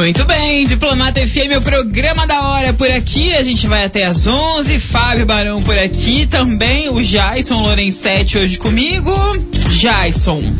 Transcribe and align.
Muito 0.00 0.24
bem, 0.24 0.64
Diplomata 0.64 1.20
FM, 1.20 1.58
o 1.58 1.60
programa 1.60 2.26
da 2.26 2.40
hora 2.48 2.72
por 2.72 2.90
aqui. 2.90 3.34
A 3.34 3.42
gente 3.42 3.66
vai 3.66 3.84
até 3.84 4.04
às 4.04 4.26
11. 4.26 4.80
Fábio 4.80 5.26
Barão 5.26 5.62
por 5.62 5.78
aqui 5.78 6.26
também. 6.26 6.88
O 6.88 7.02
Jason 7.02 7.60
Lorenzetti 7.60 8.38
hoje 8.38 8.58
comigo. 8.58 9.12
Jason. 9.78 10.54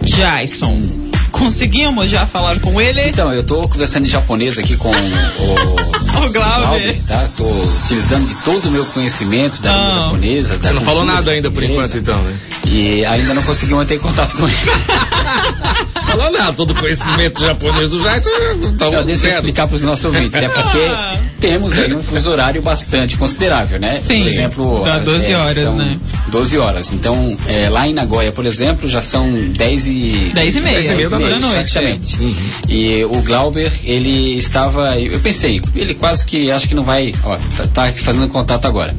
Jason. 0.00 0.82
Conseguimos 1.30 2.08
já 2.10 2.26
falar 2.26 2.58
com 2.60 2.80
ele? 2.80 3.06
Então, 3.06 3.30
eu 3.34 3.44
tô 3.44 3.60
conversando 3.68 4.06
em 4.06 4.08
japonês 4.08 4.56
aqui 4.56 4.78
com 4.78 4.88
o, 4.88 5.97
o 6.26 6.32
Glauber. 6.32 6.96
tá? 7.06 7.28
Tô 7.36 7.44
utilizando 7.44 8.26
de 8.26 8.34
todo 8.44 8.68
o 8.68 8.70
meu 8.70 8.84
conhecimento 8.86 9.60
da 9.62 9.72
língua 9.72 9.94
japonesa. 9.94 10.58
Você 10.60 10.72
não 10.72 10.80
falou 10.80 11.04
nada 11.04 11.32
ainda 11.32 11.50
por 11.50 11.62
enquanto, 11.62 11.96
então, 11.96 12.20
né? 12.22 12.36
E 12.66 13.04
ainda 13.04 13.34
não 13.34 13.42
consegui 13.42 13.74
manter 13.74 13.98
contato 13.98 14.36
com 14.36 14.46
ele. 14.46 14.56
falou 16.18 16.32
nada, 16.32 16.52
todo 16.52 16.72
o 16.72 16.74
conhecimento 16.74 17.40
japonês 17.44 17.90
do 17.90 18.00
Jason 18.02 18.72
tá 18.78 18.86
eu 18.86 19.04
deixa 19.04 19.28
eu 19.28 19.34
explicar 19.34 19.68
para 19.68 19.76
os 19.76 19.82
nossos 19.82 20.04
ouvintes. 20.04 20.42
É 20.42 20.48
porque 20.48 20.78
temos 21.40 21.78
aí 21.78 21.94
um 21.94 22.02
fuso 22.02 22.30
horário 22.30 22.60
bastante 22.62 23.16
considerável, 23.16 23.78
né? 23.78 24.00
Sim. 24.04 24.20
Por 24.20 24.28
exemplo, 24.28 24.82
Dá 24.84 24.98
12 24.98 25.32
é, 25.32 25.36
horas, 25.36 25.74
né? 25.74 25.98
12 26.28 26.58
horas. 26.58 26.92
Então, 26.92 27.38
é, 27.46 27.68
lá 27.68 27.86
em 27.86 27.92
Nagoya, 27.92 28.32
por 28.32 28.46
exemplo, 28.46 28.88
já 28.88 29.00
são 29.00 29.30
10 29.56 29.86
e... 29.88 30.30
10 30.34 30.56
e 30.56 30.60
meia. 30.60 30.74
10 30.76 30.90
e 30.90 30.94
meia 30.94 31.08
da 31.08 31.18
noite, 31.18 31.54
praticamente. 31.54 32.16
Uhum. 32.20 32.50
E 32.68 33.04
o 33.04 33.22
Glauber, 33.22 33.72
ele 33.84 34.36
estava... 34.36 34.98
Eu 34.98 35.20
pensei, 35.20 35.60
ele 35.74 35.94
quase 35.94 36.07
que, 36.16 36.50
acho 36.50 36.68
que 36.68 36.74
não 36.74 36.84
vai... 36.84 37.12
Ó, 37.24 37.36
tá, 37.56 37.66
tá 37.66 37.92
fazendo 37.92 38.28
contato 38.28 38.66
agora. 38.66 38.94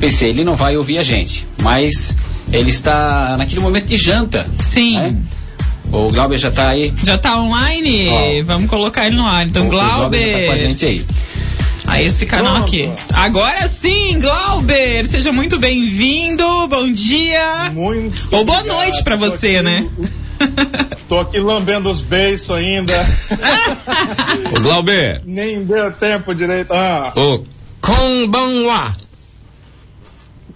Pensei, 0.00 0.30
ele 0.30 0.44
não 0.44 0.54
vai 0.54 0.76
ouvir 0.76 0.98
a 0.98 1.02
gente, 1.02 1.46
mas 1.62 2.16
ele 2.52 2.70
está 2.70 3.36
naquele 3.36 3.60
momento 3.60 3.86
de 3.86 3.96
janta. 3.96 4.46
Sim. 4.58 4.96
Né? 4.96 5.16
O 5.92 6.08
Glauber 6.08 6.38
já 6.38 6.48
está 6.48 6.70
aí? 6.70 6.92
Já 7.04 7.14
está 7.14 7.40
online? 7.40 8.08
Ó, 8.08 8.44
Vamos 8.44 8.68
colocar 8.68 9.06
ele 9.06 9.16
no 9.16 9.26
ar. 9.26 9.46
Então, 9.46 9.66
o 9.66 9.70
Glauber. 9.70 9.94
O 9.94 10.10
Glauber 10.20 10.40
tá 10.40 10.46
com 10.46 10.52
a 10.52 10.56
gente 10.56 10.84
aí. 10.86 11.06
A 11.86 12.02
esse 12.02 12.24
canal 12.26 12.54
Pronto. 12.56 12.68
aqui. 12.68 12.90
Agora 13.12 13.68
sim, 13.68 14.18
Glauber, 14.18 15.06
seja 15.06 15.30
muito 15.30 15.58
bem-vindo. 15.58 16.44
Bom 16.66 16.90
dia. 16.90 17.70
Muito. 17.72 18.26
Ou 18.30 18.44
boa 18.44 18.60
obrigado. 18.60 18.76
noite 18.76 19.04
para 19.04 19.16
você, 19.16 19.56
aqui, 19.56 19.62
né? 19.62 19.86
Tô 21.08 21.20
aqui 21.20 21.38
lambendo 21.38 21.90
os 21.90 22.00
beiços 22.00 22.50
ainda. 22.50 22.94
Ô 24.56 24.60
Glauber. 24.60 25.22
Nem 25.24 25.64
deu 25.64 25.92
tempo 25.92 26.34
direito. 26.34 26.72
Ah. 26.72 27.12
Ô, 27.14 27.44
Konbanwa. 27.80 28.96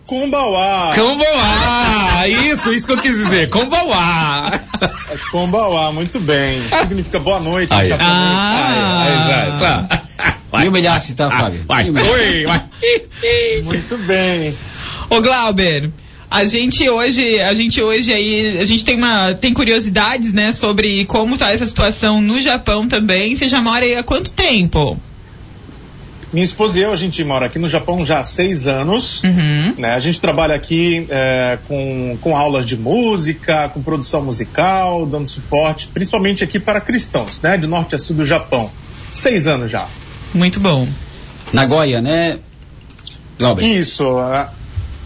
Kumbauá. 0.08 0.94
Kumbauá, 0.94 2.26
isso, 2.26 2.72
isso 2.72 2.86
que 2.86 2.94
eu 2.94 2.96
quis 2.96 3.14
dizer, 3.14 3.50
Kumbauá. 3.50 4.58
É 5.10 5.16
Kumbauá, 5.30 5.92
muito 5.92 6.18
bem. 6.18 6.62
Significa 6.62 7.18
boa 7.18 7.38
noite. 7.40 7.70
Aí, 7.74 7.92
ah, 7.92 9.02
aí, 9.02 9.52
aí, 9.52 9.58
já, 9.58 9.88
Vai. 10.50 10.62
Me 10.62 10.68
humilhasse, 10.68 11.14
tá, 11.14 11.30
Fábio? 11.30 11.62
Vai, 11.66 11.90
Oi, 11.90 12.46
vai. 12.46 12.64
Muito 13.64 13.98
bem. 13.98 14.56
Ô, 15.10 15.20
Glauber, 15.20 15.90
a 16.30 16.44
gente 16.44 16.88
hoje, 16.88 17.40
a 17.40 17.54
gente 17.54 17.82
hoje 17.82 18.12
aí, 18.12 18.58
a 18.58 18.64
gente 18.64 18.84
tem 18.84 18.96
uma, 18.96 19.34
tem 19.34 19.54
curiosidades, 19.54 20.32
né, 20.32 20.52
sobre 20.52 21.04
como 21.06 21.38
tá 21.38 21.50
essa 21.50 21.64
situação 21.64 22.20
no 22.20 22.40
Japão 22.40 22.86
também. 22.86 23.34
Você 23.34 23.48
já 23.48 23.60
mora 23.60 23.84
aí 23.84 23.96
há 23.96 24.02
quanto 24.02 24.32
tempo? 24.32 24.98
Minha 26.30 26.44
esposa 26.44 26.78
e 26.78 26.82
eu, 26.82 26.92
a 26.92 26.96
gente 26.96 27.24
mora 27.24 27.46
aqui 27.46 27.58
no 27.58 27.68
Japão 27.68 28.04
já 28.04 28.18
há 28.18 28.24
seis 28.24 28.68
anos. 28.68 29.22
Uhum. 29.24 29.74
Né? 29.78 29.92
A 29.94 30.00
gente 30.00 30.20
trabalha 30.20 30.54
aqui 30.54 31.06
é, 31.08 31.58
com, 31.66 32.18
com 32.20 32.36
aulas 32.36 32.66
de 32.66 32.76
música, 32.76 33.70
com 33.70 33.82
produção 33.82 34.22
musical, 34.22 35.06
dando 35.06 35.26
suporte, 35.26 35.88
principalmente 35.88 36.44
aqui 36.44 36.58
para 36.58 36.82
cristãos, 36.82 37.40
né? 37.40 37.56
De 37.56 37.66
norte 37.66 37.94
a 37.94 37.98
sul 37.98 38.16
do 38.16 38.26
Japão. 38.26 38.70
Seis 39.10 39.46
anos 39.46 39.70
já. 39.70 39.86
Muito 40.34 40.60
bom. 40.60 40.86
Nagoya, 41.50 42.02
né? 42.02 42.38
Glauber. 43.38 43.64
Isso. 43.64 44.04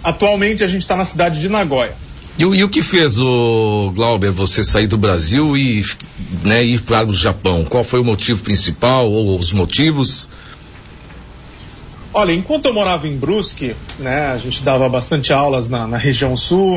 Atualmente 0.02 0.64
a 0.64 0.66
gente 0.66 0.82
está 0.82 0.96
na 0.96 1.04
cidade 1.04 1.40
de 1.40 1.48
Nagoya. 1.48 1.94
E, 2.38 2.42
e, 2.42 2.64
o 2.64 2.68
que 2.68 2.80
fez 2.80 3.18
o 3.18 3.92
Glauber 3.94 4.30
você 4.30 4.64
sair 4.64 4.86
do 4.86 4.96
Brasil 4.96 5.56
e 5.56 5.84
né, 6.42 6.64
ir 6.64 6.80
para 6.80 7.06
o 7.06 7.12
Japão? 7.12 7.64
Qual 7.64 7.84
foi 7.84 8.00
o 8.00 8.04
motivo 8.04 8.42
principal 8.42 9.10
ou 9.10 9.38
os 9.38 9.52
motivos? 9.52 10.28
Olha, 12.14 12.32
enquanto 12.32 12.66
eu 12.66 12.74
morava 12.74 13.06
em 13.06 13.16
Brusque, 13.16 13.74
né, 13.98 14.26
a 14.26 14.38
gente 14.38 14.62
dava 14.62 14.88
bastante 14.88 15.32
aulas 15.32 15.68
na, 15.68 15.86
na 15.86 15.96
região 15.96 16.36
sul, 16.36 16.76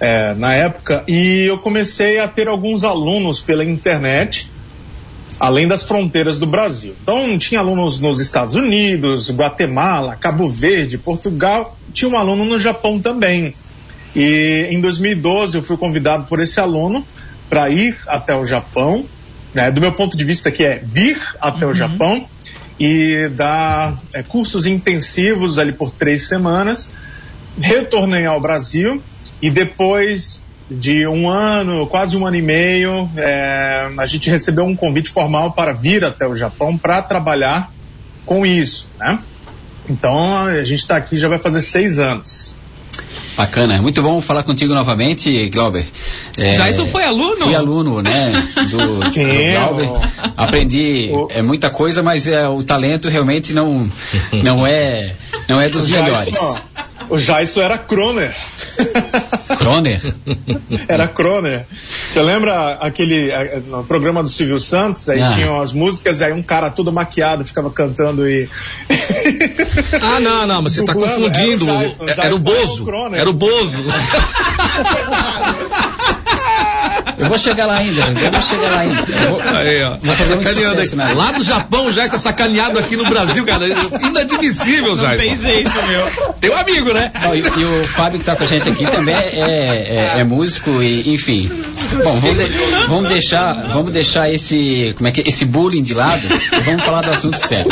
é, 0.00 0.34
na 0.34 0.54
época, 0.54 1.04
e 1.06 1.44
eu 1.48 1.58
comecei 1.58 2.18
a 2.18 2.28
ter 2.28 2.48
alguns 2.48 2.82
alunos 2.84 3.40
pela 3.40 3.64
internet, 3.64 4.50
além 5.38 5.66
das 5.66 5.82
fronteiras 5.82 6.38
do 6.38 6.46
Brasil. 6.46 6.94
Então, 7.02 7.36
tinha 7.38 7.60
alunos 7.60 8.00
nos 8.00 8.20
Estados 8.20 8.54
Unidos, 8.54 9.30
Guatemala, 9.30 10.16
Cabo 10.16 10.48
Verde, 10.48 10.98
Portugal, 10.98 11.76
tinha 11.92 12.10
um 12.10 12.16
aluno 12.16 12.44
no 12.44 12.58
Japão 12.58 13.00
também. 13.00 13.54
E 14.14 14.68
em 14.70 14.80
2012 14.80 15.58
eu 15.58 15.62
fui 15.62 15.76
convidado 15.76 16.24
por 16.24 16.40
esse 16.40 16.60
aluno 16.60 17.04
para 17.48 17.68
ir 17.68 17.96
até 18.06 18.34
o 18.34 18.46
Japão, 18.46 19.04
né, 19.52 19.70
do 19.70 19.80
meu 19.80 19.92
ponto 19.92 20.16
de 20.16 20.24
vista 20.24 20.50
que 20.50 20.64
é 20.64 20.80
vir 20.82 21.20
até 21.40 21.64
uhum. 21.64 21.72
o 21.72 21.74
Japão, 21.74 22.28
e 22.78 23.28
dar 23.28 23.96
é, 24.12 24.22
cursos 24.22 24.66
intensivos 24.66 25.58
ali 25.58 25.72
por 25.72 25.90
três 25.90 26.24
semanas. 26.24 26.92
Retornei 27.58 28.26
ao 28.26 28.40
Brasil 28.40 29.00
e 29.40 29.50
depois 29.50 30.42
de 30.70 31.06
um 31.06 31.28
ano, 31.28 31.86
quase 31.86 32.16
um 32.16 32.26
ano 32.26 32.36
e 32.36 32.42
meio, 32.42 33.08
é, 33.16 33.90
a 33.98 34.06
gente 34.06 34.30
recebeu 34.30 34.64
um 34.64 34.74
convite 34.74 35.08
formal 35.08 35.52
para 35.52 35.72
vir 35.72 36.04
até 36.04 36.26
o 36.26 36.34
Japão 36.34 36.76
para 36.76 37.02
trabalhar 37.02 37.70
com 38.24 38.46
isso, 38.46 38.88
né? 38.98 39.18
Então 39.88 40.46
a 40.46 40.64
gente 40.64 40.80
está 40.80 40.96
aqui 40.96 41.18
já 41.18 41.28
vai 41.28 41.38
fazer 41.38 41.60
seis 41.60 41.98
anos. 41.98 42.54
Bacana, 43.36 43.82
muito 43.82 44.00
bom 44.00 44.20
falar 44.20 44.44
contigo 44.44 44.72
novamente, 44.72 45.48
Glauber. 45.48 45.84
É, 46.38 46.54
Já 46.54 46.70
isso 46.70 46.86
foi 46.86 47.04
aluno? 47.04 47.44
Fui 47.44 47.54
aluno, 47.54 48.00
né, 48.00 48.32
do, 48.70 49.00
do 49.10 49.52
Glauber. 49.52 49.90
Aprendi 50.36 51.10
é, 51.30 51.42
muita 51.42 51.68
coisa, 51.68 52.02
mas 52.02 52.28
é, 52.28 52.46
o 52.48 52.62
talento 52.62 53.08
realmente 53.08 53.52
não, 53.52 53.90
não 54.32 54.64
é 54.64 55.16
não 55.48 55.60
é 55.60 55.68
dos 55.68 55.86
melhores. 55.86 56.36
O 57.08 57.18
Jaisso 57.18 57.60
era 57.60 57.78
Kroner. 57.78 58.34
Kroner? 59.58 60.00
Era 60.88 61.06
Kroner. 61.06 61.64
Você 62.06 62.20
lembra 62.20 62.74
aquele 62.74 63.30
no 63.68 63.84
programa 63.84 64.22
do 64.22 64.28
Silvio 64.28 64.58
Santos? 64.58 65.08
Aí 65.08 65.20
ah. 65.20 65.32
tinham 65.34 65.60
as 65.60 65.72
músicas, 65.72 66.22
aí 66.22 66.32
um 66.32 66.42
cara 66.42 66.70
todo 66.70 66.92
maquiado 66.92 67.44
ficava 67.44 67.70
cantando 67.70 68.28
e. 68.28 68.48
ah, 70.02 70.20
não, 70.20 70.46
não, 70.46 70.62
mas 70.62 70.72
você 70.72 70.80
está 70.80 70.94
confundindo. 70.94 71.68
Era 71.68 71.78
o, 71.78 71.88
Jason, 71.88 72.04
era 72.08 72.34
o 72.34 72.38
Bozo. 72.38 72.86
Era 73.14 73.30
o 73.30 73.32
Bozo. 73.32 73.84
Eu 77.18 77.26
vou 77.26 77.38
chegar 77.38 77.66
lá 77.66 77.76
ainda, 77.76 78.00
eu 78.00 78.32
vou 78.32 78.42
chegar 78.42 78.70
lá 78.70 78.78
ainda. 78.80 79.02
vou, 79.28 79.40
aí, 79.40 79.82
ó. 79.84 79.96
Vou 80.02 80.16
fazer 80.16 80.34
muito 80.36 80.52
sucesso, 80.52 80.96
né? 80.96 81.12
Lá 81.14 81.32
do 81.32 81.42
Japão 81.42 81.92
já 81.92 82.04
é 82.04 82.08
sacaneado 82.08 82.78
aqui 82.78 82.96
no 82.96 83.04
Brasil, 83.06 83.44
cara. 83.44 83.66
Inadmissível, 83.68 84.96
já. 84.96 85.10
Não 85.10 85.16
tem 85.16 85.36
jeito, 85.36 85.70
meu. 85.86 86.34
Tem 86.40 86.50
um 86.50 86.56
amigo, 86.56 86.92
né? 86.92 87.10
Não, 87.22 87.34
e, 87.34 87.40
e, 87.40 87.64
o 87.64 87.84
Fábio 87.88 88.18
que 88.18 88.24
tá 88.24 88.36
com 88.36 88.44
a 88.44 88.46
gente 88.46 88.68
aqui 88.68 88.86
também 88.86 89.14
é, 89.14 90.14
é, 90.16 90.20
é 90.20 90.24
músico 90.24 90.82
e, 90.82 91.14
enfim. 91.14 91.50
Bom, 92.02 92.20
vamos, 92.20 92.36
de, 92.36 92.44
vamos, 92.88 93.10
deixar, 93.10 93.54
vamos 93.68 93.92
deixar 93.92 94.32
esse, 94.32 94.94
como 94.96 95.08
é 95.08 95.12
que, 95.12 95.22
esse 95.26 95.44
bullying 95.44 95.82
de 95.82 95.94
lado 95.94 96.26
e 96.26 96.60
vamos 96.60 96.84
falar 96.84 97.02
do 97.02 97.10
assunto 97.10 97.36
sério. 97.36 97.70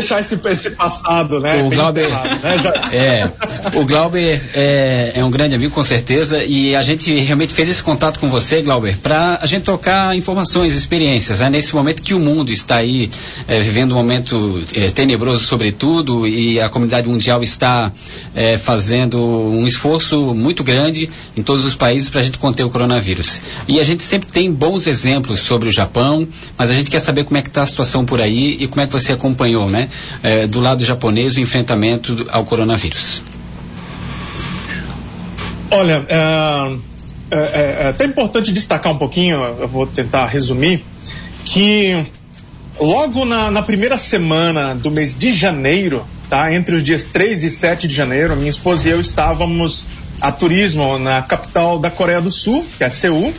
Deixar 0.00 0.20
esse, 0.20 0.40
esse 0.46 0.70
passado, 0.70 1.40
né? 1.40 1.62
O 1.62 1.68
Glauber, 1.68 2.08
né? 2.08 2.58
Já... 2.62 2.72
é, 2.90 3.30
o 3.74 3.84
Glauber 3.84 4.40
é, 4.54 5.12
é, 5.16 5.24
um 5.24 5.30
grande 5.30 5.54
amigo, 5.54 5.74
com 5.74 5.84
certeza, 5.84 6.42
e 6.42 6.74
a 6.74 6.80
gente 6.80 7.14
realmente 7.20 7.52
fez 7.52 7.68
esse 7.68 7.82
contato 7.82 8.18
com 8.18 8.30
você, 8.30 8.62
Glauber, 8.62 8.96
para 8.98 9.38
a 9.42 9.46
gente 9.46 9.64
trocar 9.64 10.16
informações, 10.16 10.74
experiências, 10.74 11.40
né? 11.40 11.50
Nesse 11.50 11.74
momento 11.74 12.00
que 12.00 12.14
o 12.14 12.18
mundo 12.18 12.50
está 12.50 12.76
aí 12.76 13.10
é, 13.46 13.60
vivendo 13.60 13.92
um 13.92 13.96
momento 13.96 14.62
é, 14.74 14.88
tenebroso, 14.88 15.44
sobretudo, 15.44 16.26
e 16.26 16.58
a 16.58 16.70
comunidade 16.70 17.06
mundial 17.06 17.42
está 17.42 17.92
é, 18.34 18.56
fazendo 18.56 19.18
um 19.20 19.66
esforço 19.66 20.34
muito 20.34 20.64
grande 20.64 21.10
em 21.36 21.42
todos 21.42 21.66
os 21.66 21.74
países 21.74 22.08
para 22.08 22.20
a 22.20 22.24
gente 22.24 22.38
conter 22.38 22.64
o 22.64 22.70
coronavírus. 22.70 23.42
E 23.68 23.78
a 23.78 23.84
gente 23.84 24.02
sempre 24.02 24.32
tem 24.32 24.50
bons 24.50 24.86
exemplos 24.86 25.40
sobre 25.40 25.68
o 25.68 25.72
Japão, 25.72 26.26
mas 26.56 26.70
a 26.70 26.74
gente 26.74 26.90
quer 26.90 27.00
saber 27.00 27.24
como 27.24 27.36
é 27.36 27.42
que 27.42 27.48
está 27.48 27.62
a 27.62 27.66
situação 27.66 28.06
por 28.06 28.20
aí 28.20 28.56
e 28.60 28.66
como 28.66 28.80
é 28.80 28.86
que 28.86 28.92
você 28.92 29.12
acompanhou, 29.12 29.68
né, 29.68 29.89
é, 30.22 30.46
do 30.46 30.60
lado 30.60 30.84
japonês 30.84 31.36
o 31.36 31.40
enfrentamento 31.40 32.26
ao 32.30 32.44
coronavírus? 32.44 33.22
Olha, 35.70 36.04
é, 36.08 36.76
é, 37.30 37.38
é, 37.38 37.78
é 37.84 37.88
até 37.88 38.04
importante 38.04 38.52
destacar 38.52 38.92
um 38.92 38.98
pouquinho, 38.98 39.36
eu 39.42 39.68
vou 39.68 39.86
tentar 39.86 40.26
resumir, 40.26 40.84
que 41.44 42.04
logo 42.80 43.24
na, 43.24 43.50
na, 43.50 43.62
primeira 43.62 43.96
semana 43.96 44.74
do 44.74 44.90
mês 44.90 45.16
de 45.16 45.32
janeiro, 45.32 46.04
tá, 46.28 46.52
entre 46.52 46.74
os 46.74 46.82
dias 46.82 47.04
3 47.04 47.44
e 47.44 47.50
7 47.50 47.86
de 47.86 47.94
janeiro, 47.94 48.34
minha 48.36 48.50
esposa 48.50 48.88
e 48.88 48.92
eu 48.92 49.00
estávamos 49.00 49.84
a 50.20 50.32
turismo 50.32 50.98
na 50.98 51.22
capital 51.22 51.78
da 51.78 51.90
Coreia 51.90 52.20
do 52.20 52.30
Sul, 52.30 52.66
que 52.76 52.84
é 52.84 52.90
Seul, 52.90 53.32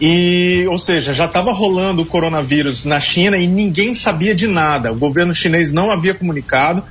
E, 0.00 0.66
ou 0.68 0.78
seja, 0.78 1.12
já 1.12 1.26
estava 1.26 1.52
rolando 1.52 2.02
o 2.02 2.06
coronavírus 2.06 2.84
na 2.84 2.98
China 2.98 3.36
e 3.36 3.46
ninguém 3.46 3.94
sabia 3.94 4.34
de 4.34 4.46
nada. 4.48 4.92
O 4.92 4.96
governo 4.96 5.34
chinês 5.34 5.72
não 5.72 5.90
havia 5.90 6.14
comunicado. 6.14 6.82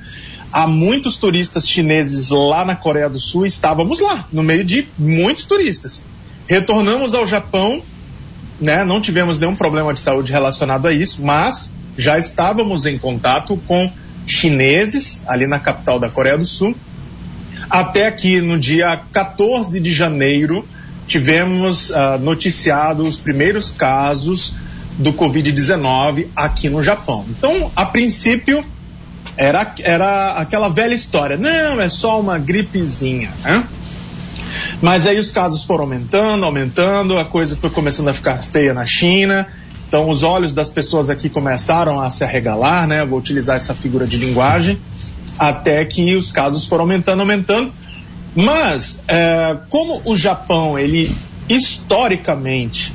Há 0.52 0.66
muitos 0.66 1.16
turistas 1.16 1.68
chineses 1.68 2.30
lá 2.30 2.64
na 2.64 2.76
Coreia 2.76 3.08
do 3.08 3.20
Sul. 3.20 3.46
Estávamos 3.46 4.00
lá, 4.00 4.26
no 4.32 4.42
meio 4.42 4.64
de 4.64 4.86
muitos 4.98 5.44
turistas. 5.44 6.04
Retornamos 6.46 7.14
ao 7.14 7.26
Japão, 7.26 7.82
né? 8.60 8.84
Não 8.84 9.00
tivemos 9.00 9.38
nenhum 9.38 9.56
problema 9.56 9.94
de 9.94 10.00
saúde 10.00 10.30
relacionado 10.30 10.86
a 10.86 10.92
isso, 10.92 11.24
mas 11.24 11.72
já 11.96 12.18
estávamos 12.18 12.86
em 12.86 12.98
contato 12.98 13.56
com 13.66 13.90
chineses 14.26 15.22
ali 15.26 15.46
na 15.46 15.58
capital 15.58 15.98
da 15.98 16.08
Coreia 16.08 16.38
do 16.38 16.46
Sul. 16.46 16.74
Até 17.70 18.10
que 18.10 18.40
no 18.40 18.58
dia 18.58 19.00
14 19.12 19.80
de 19.80 19.92
janeiro 19.92 20.66
tivemos 21.06 21.90
uh, 21.90 22.18
noticiado 22.20 23.02
os 23.04 23.16
primeiros 23.16 23.70
casos 23.70 24.54
do 24.98 25.12
Covid-19 25.12 26.26
aqui 26.36 26.68
no 26.68 26.82
Japão. 26.82 27.24
Então, 27.30 27.70
a 27.74 27.86
princípio, 27.86 28.64
era, 29.36 29.74
era 29.82 30.32
aquela 30.34 30.68
velha 30.68 30.94
história: 30.94 31.36
não, 31.36 31.80
é 31.80 31.88
só 31.88 32.20
uma 32.20 32.38
gripezinha. 32.38 33.30
Né? 33.42 33.64
Mas 34.80 35.06
aí 35.06 35.18
os 35.18 35.30
casos 35.30 35.64
foram 35.64 35.84
aumentando, 35.84 36.44
aumentando, 36.44 37.18
a 37.18 37.24
coisa 37.24 37.56
foi 37.56 37.70
começando 37.70 38.08
a 38.08 38.12
ficar 38.12 38.36
feia 38.42 38.74
na 38.74 38.84
China. 38.84 39.46
Então 39.88 40.08
os 40.08 40.22
olhos 40.22 40.52
das 40.54 40.70
pessoas 40.70 41.10
aqui 41.10 41.28
começaram 41.28 42.00
a 42.00 42.08
se 42.08 42.24
arregalar, 42.24 42.86
né? 42.86 43.04
vou 43.04 43.18
utilizar 43.18 43.56
essa 43.56 43.74
figura 43.74 44.06
de 44.06 44.16
linguagem, 44.16 44.78
até 45.38 45.84
que 45.84 46.16
os 46.16 46.30
casos 46.30 46.64
foram 46.66 46.84
aumentando, 46.84 47.20
aumentando. 47.20 47.72
Mas 48.34 49.02
é, 49.06 49.56
como 49.68 50.00
o 50.04 50.16
Japão, 50.16 50.78
ele 50.78 51.14
historicamente 51.48 52.94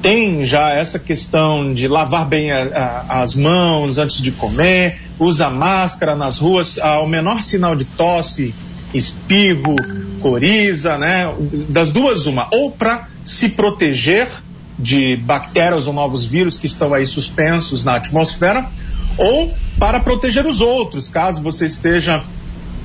tem 0.00 0.44
já 0.44 0.70
essa 0.70 0.98
questão 0.98 1.72
de 1.72 1.86
lavar 1.86 2.26
bem 2.26 2.50
a, 2.50 2.62
a, 3.08 3.20
as 3.20 3.34
mãos 3.34 3.98
antes 3.98 4.20
de 4.20 4.32
comer, 4.32 4.98
usa 5.18 5.48
máscara 5.48 6.16
nas 6.16 6.38
ruas, 6.38 6.78
ao 6.78 7.06
menor 7.06 7.42
sinal 7.42 7.76
de 7.76 7.84
tosse, 7.84 8.52
espirro, 8.92 9.76
coriza, 10.20 10.98
né? 10.98 11.32
Das 11.68 11.90
duas, 11.92 12.26
uma. 12.26 12.48
Ou 12.50 12.72
para 12.72 13.08
se 13.24 13.50
proteger 13.50 14.28
de 14.78 15.16
bactérias 15.16 15.86
ou 15.86 15.92
novos 15.92 16.24
vírus 16.24 16.58
que 16.58 16.66
estão 16.66 16.92
aí 16.92 17.06
suspensos 17.06 17.84
na 17.84 17.96
atmosfera, 17.96 18.66
ou 19.16 19.54
para 19.78 20.00
proteger 20.00 20.46
os 20.46 20.60
outros, 20.60 21.08
caso 21.08 21.42
você 21.42 21.66
esteja 21.66 22.22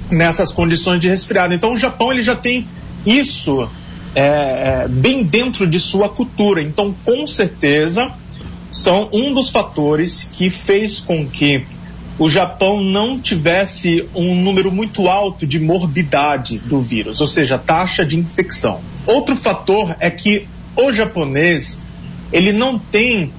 nessas 0.09 0.51
condições 0.51 0.99
de 0.99 1.09
resfriado. 1.09 1.53
Então 1.53 1.73
o 1.73 1.77
Japão 1.77 2.11
ele 2.11 2.21
já 2.21 2.35
tem 2.35 2.67
isso 3.05 3.69
é, 4.15 4.21
é, 4.21 4.87
bem 4.87 5.23
dentro 5.23 5.67
de 5.67 5.79
sua 5.79 6.09
cultura. 6.09 6.61
Então, 6.61 6.95
com 7.05 7.27
certeza, 7.27 8.11
são 8.71 9.09
um 9.11 9.33
dos 9.33 9.49
fatores 9.49 10.29
que 10.33 10.49
fez 10.49 10.99
com 10.99 11.25
que 11.27 11.63
o 12.19 12.27
Japão 12.27 12.83
não 12.83 13.19
tivesse 13.19 14.07
um 14.15 14.33
número 14.41 14.71
muito 14.71 15.07
alto 15.07 15.45
de 15.45 15.59
morbidade 15.59 16.57
do 16.57 16.81
vírus, 16.81 17.21
ou 17.21 17.27
seja, 17.27 17.59
taxa 17.59 18.03
de 18.03 18.17
infecção. 18.17 18.81
Outro 19.05 19.35
fator 19.35 19.95
é 19.99 20.09
que 20.09 20.47
o 20.75 20.91
japonês 20.91 21.83
ele 22.31 22.51
não 22.51 22.77
tem 22.79 23.31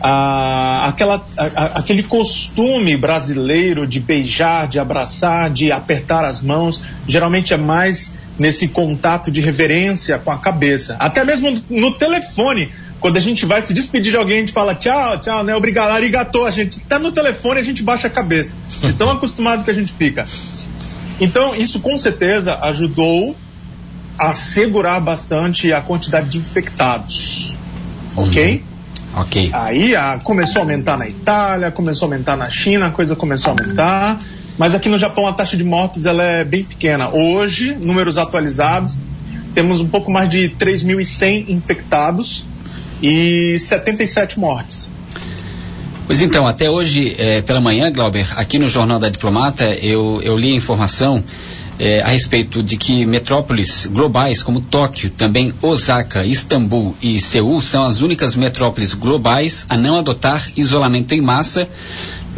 ah, 0.00 0.86
aquela, 0.88 1.24
a, 1.36 1.78
aquele 1.78 2.02
costume 2.02 2.96
brasileiro 2.96 3.86
de 3.86 4.00
beijar, 4.00 4.68
de 4.68 4.78
abraçar, 4.78 5.50
de 5.50 5.72
apertar 5.72 6.24
as 6.24 6.40
mãos. 6.40 6.82
Geralmente 7.06 7.52
é 7.52 7.56
mais 7.56 8.14
nesse 8.38 8.68
contato 8.68 9.30
de 9.30 9.40
reverência 9.40 10.18
com 10.18 10.30
a 10.30 10.38
cabeça. 10.38 10.96
Até 10.98 11.24
mesmo 11.24 11.54
no 11.68 11.92
telefone 11.92 12.70
quando 13.00 13.16
a 13.16 13.20
gente 13.20 13.46
vai 13.46 13.62
se 13.62 13.72
despedir 13.72 14.10
de 14.10 14.16
alguém, 14.16 14.38
a 14.38 14.40
gente 14.40 14.52
fala 14.52 14.74
tchau, 14.74 15.20
tchau, 15.20 15.44
né? 15.44 15.54
Obrigado, 15.54 15.90
arigato. 15.90 16.44
A 16.44 16.50
gente 16.50 16.80
tá 16.80 16.98
no 16.98 17.12
telefone, 17.12 17.60
a 17.60 17.62
gente 17.62 17.82
baixa 17.82 18.08
a 18.08 18.10
cabeça. 18.10 18.56
De 18.82 18.92
tão 18.92 19.08
acostumado 19.10 19.64
que 19.64 19.70
a 19.70 19.74
gente 19.74 19.92
fica. 19.92 20.26
Então, 21.20 21.54
isso 21.54 21.80
com 21.80 21.96
certeza 21.96 22.58
ajudou 22.62 23.36
a 24.18 24.34
segurar 24.34 24.98
bastante 25.00 25.72
a 25.72 25.80
quantidade 25.80 26.28
de 26.28 26.38
infectados. 26.38 27.56
Ok? 28.16 28.54
Uhum. 28.54 28.67
Ok. 29.16 29.50
Aí 29.52 29.96
a, 29.96 30.18
começou 30.18 30.60
a 30.60 30.64
aumentar 30.64 30.96
na 30.96 31.08
Itália, 31.08 31.70
começou 31.70 32.06
a 32.06 32.12
aumentar 32.12 32.36
na 32.36 32.50
China, 32.50 32.88
a 32.88 32.90
coisa 32.90 33.16
começou 33.16 33.52
a 33.52 33.62
aumentar. 33.62 34.20
Mas 34.56 34.74
aqui 34.74 34.88
no 34.88 34.98
Japão 34.98 35.26
a 35.26 35.32
taxa 35.32 35.56
de 35.56 35.64
mortes 35.64 36.04
ela 36.04 36.22
é 36.22 36.44
bem 36.44 36.64
pequena. 36.64 37.10
Hoje, 37.10 37.74
números 37.74 38.18
atualizados, 38.18 38.98
temos 39.54 39.80
um 39.80 39.88
pouco 39.88 40.10
mais 40.10 40.28
de 40.28 40.50
3.100 40.50 41.48
infectados 41.48 42.44
e 43.02 43.56
77 43.58 44.38
mortes. 44.38 44.90
Pois 46.06 46.22
então, 46.22 46.46
até 46.46 46.70
hoje 46.70 47.14
é, 47.18 47.42
pela 47.42 47.60
manhã, 47.60 47.92
Glauber, 47.92 48.26
aqui 48.36 48.58
no 48.58 48.66
Jornal 48.66 48.98
da 48.98 49.08
Diplomata, 49.08 49.66
eu, 49.74 50.20
eu 50.22 50.38
li 50.38 50.52
a 50.52 50.56
informação 50.56 51.22
é, 51.78 52.00
a 52.00 52.08
respeito 52.08 52.62
de 52.62 52.76
que 52.76 53.06
metrópoles 53.06 53.86
globais 53.86 54.42
como 54.42 54.60
Tóquio, 54.60 55.10
também 55.10 55.52
Osaka, 55.62 56.24
Istambul 56.24 56.96
e 57.00 57.20
Seul 57.20 57.62
são 57.62 57.84
as 57.84 58.00
únicas 58.00 58.34
metrópoles 58.34 58.94
globais 58.94 59.66
a 59.68 59.76
não 59.76 59.98
adotar 59.98 60.50
isolamento 60.56 61.12
em 61.14 61.20
massa 61.20 61.68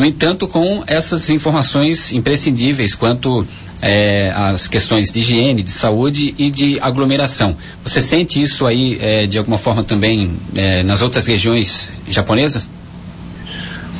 no 0.00 0.06
entanto, 0.06 0.48
com 0.48 0.82
essas 0.86 1.28
informações 1.28 2.12
imprescindíveis 2.14 2.94
quanto 2.94 3.46
é, 3.82 4.32
às 4.34 4.66
questões 4.66 5.12
de 5.12 5.20
higiene, 5.20 5.62
de 5.62 5.70
saúde 5.70 6.34
e 6.38 6.50
de 6.50 6.80
aglomeração. 6.80 7.54
Você 7.82 8.00
sente 8.00 8.40
isso 8.40 8.66
aí 8.66 8.96
é, 8.98 9.26
de 9.26 9.36
alguma 9.36 9.58
forma 9.58 9.84
também 9.84 10.38
é, 10.56 10.82
nas 10.82 11.02
outras 11.02 11.26
regiões 11.26 11.92
japonesas? 12.08 12.66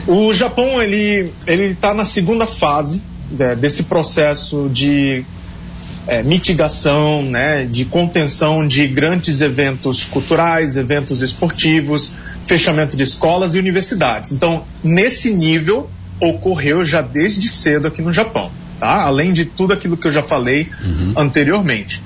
O 0.06 0.32
Japão 0.32 0.80
ele 0.80 1.30
ele 1.46 1.66
está 1.72 1.92
na 1.92 2.06
segunda 2.06 2.46
fase 2.46 3.02
né, 3.30 3.54
desse 3.54 3.84
processo 3.84 4.68
de 4.72 5.24
é, 6.06 6.22
mitigação, 6.22 7.22
né, 7.22 7.64
de 7.64 7.84
contenção 7.84 8.66
de 8.66 8.86
grandes 8.86 9.40
eventos 9.40 10.04
culturais, 10.04 10.76
eventos 10.76 11.22
esportivos, 11.22 12.14
fechamento 12.44 12.96
de 12.96 13.02
escolas 13.02 13.54
e 13.54 13.58
universidades. 13.58 14.32
Então, 14.32 14.64
nesse 14.82 15.32
nível, 15.32 15.90
ocorreu 16.20 16.84
já 16.84 17.00
desde 17.00 17.48
cedo 17.48 17.86
aqui 17.86 18.02
no 18.02 18.12
Japão, 18.12 18.50
tá? 18.78 19.02
Além 19.02 19.32
de 19.32 19.44
tudo 19.44 19.72
aquilo 19.72 19.96
que 19.96 20.06
eu 20.06 20.10
já 20.10 20.22
falei 20.22 20.68
uhum. 20.82 21.14
anteriormente. 21.16 22.02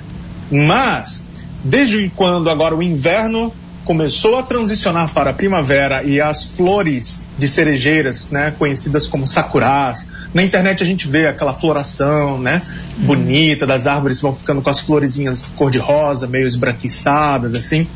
Mas, 0.50 1.26
desde 1.64 2.10
quando 2.14 2.50
agora 2.50 2.74
o 2.74 2.82
inverno 2.82 3.52
começou 3.84 4.38
a 4.38 4.42
transicionar 4.42 5.10
para 5.12 5.30
a 5.30 5.32
primavera 5.32 6.02
e 6.02 6.20
as 6.20 6.44
flores 6.56 7.24
de 7.38 7.46
cerejeiras, 7.46 8.30
né, 8.30 8.54
conhecidas 8.58 9.06
como 9.06 9.26
sakuras, 9.26 10.10
na 10.34 10.42
internet 10.42 10.82
a 10.82 10.86
gente 10.86 11.08
vê 11.08 11.28
aquela 11.28 11.54
floração, 11.54 12.38
né, 12.38 12.60
bonita 12.98 13.66
das 13.66 13.86
árvores 13.86 14.20
vão 14.20 14.34
ficando 14.34 14.60
com 14.60 14.68
as 14.68 14.80
florezinhas 14.80 15.50
cor 15.56 15.70
de 15.70 15.78
rosa, 15.78 16.26
meio 16.26 16.46
esbranquiçadas 16.46 17.54
assim 17.54 17.86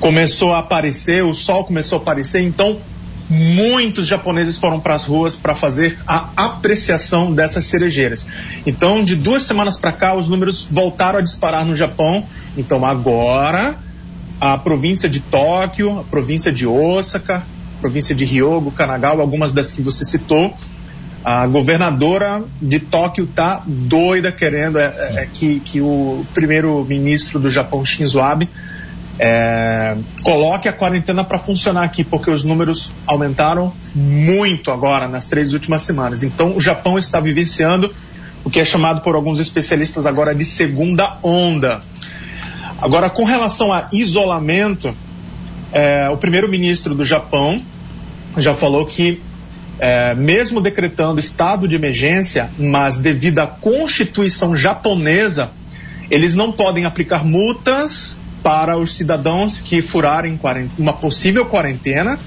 começou 0.00 0.52
a 0.52 0.60
aparecer, 0.60 1.24
o 1.24 1.34
sol 1.34 1.64
começou 1.64 1.98
a 1.98 2.02
aparecer, 2.02 2.42
então 2.42 2.78
muitos 3.30 4.06
japoneses 4.06 4.56
foram 4.56 4.80
para 4.80 4.94
as 4.94 5.04
ruas 5.04 5.36
para 5.36 5.54
fazer 5.54 5.98
a 6.06 6.30
apreciação 6.34 7.32
dessas 7.34 7.66
cerejeiras. 7.66 8.28
Então, 8.66 9.04
de 9.04 9.14
duas 9.14 9.42
semanas 9.42 9.76
para 9.76 9.92
cá, 9.92 10.14
os 10.14 10.28
números 10.28 10.66
voltaram 10.70 11.18
a 11.18 11.22
disparar 11.22 11.64
no 11.66 11.76
Japão. 11.76 12.24
Então, 12.56 12.86
agora, 12.86 13.76
a 14.40 14.56
província 14.56 15.10
de 15.10 15.20
Tóquio, 15.20 15.98
a 16.00 16.04
província 16.04 16.50
de 16.50 16.66
Osaka, 16.66 17.38
a 17.38 17.80
província 17.80 18.14
de 18.14 18.24
Hyogo, 18.24 18.70
Kanagawa, 18.70 19.20
algumas 19.20 19.52
das 19.52 19.72
que 19.72 19.82
você 19.82 20.06
citou, 20.06 20.56
a 21.24 21.46
governadora 21.46 22.42
de 22.60 22.78
Tóquio 22.80 23.24
está 23.24 23.62
doida 23.66 24.30
querendo 24.30 24.78
é, 24.78 24.84
é, 24.84 25.22
é 25.22 25.26
que, 25.26 25.60
que 25.60 25.80
o 25.80 26.24
primeiro-ministro 26.32 27.38
do 27.38 27.50
Japão, 27.50 27.84
Shinzo 27.84 28.20
Abe, 28.20 28.48
é, 29.18 29.96
coloque 30.22 30.68
a 30.68 30.72
quarentena 30.72 31.24
para 31.24 31.38
funcionar 31.38 31.82
aqui, 31.82 32.04
porque 32.04 32.30
os 32.30 32.44
números 32.44 32.92
aumentaram 33.06 33.72
muito 33.94 34.70
agora, 34.70 35.08
nas 35.08 35.26
três 35.26 35.52
últimas 35.52 35.82
semanas. 35.82 36.22
Então, 36.22 36.56
o 36.56 36.60
Japão 36.60 36.96
está 36.98 37.18
vivenciando 37.18 37.92
o 38.44 38.50
que 38.50 38.60
é 38.60 38.64
chamado 38.64 39.00
por 39.00 39.14
alguns 39.14 39.40
especialistas 39.40 40.06
agora 40.06 40.34
de 40.34 40.44
segunda 40.44 41.18
onda. 41.22 41.80
Agora, 42.80 43.10
com 43.10 43.24
relação 43.24 43.72
a 43.72 43.88
isolamento, 43.92 44.94
é, 45.72 46.08
o 46.08 46.16
primeiro-ministro 46.16 46.94
do 46.94 47.04
Japão 47.04 47.60
já 48.36 48.54
falou 48.54 48.86
que, 48.86 49.20
é, 49.78 50.14
mesmo 50.14 50.60
decretando 50.60 51.20
estado 51.20 51.68
de 51.68 51.76
emergência, 51.76 52.50
mas 52.58 52.98
devido 52.98 53.38
à 53.38 53.46
constituição 53.46 54.54
japonesa, 54.56 55.50
eles 56.10 56.34
não 56.34 56.50
podem 56.50 56.84
aplicar 56.84 57.24
multas 57.24 58.20
para 58.42 58.76
os 58.76 58.94
cidadãos 58.94 59.60
que 59.60 59.82
furarem 59.82 60.38
uma 60.78 60.92
possível 60.92 61.44
quarentena, 61.46 62.18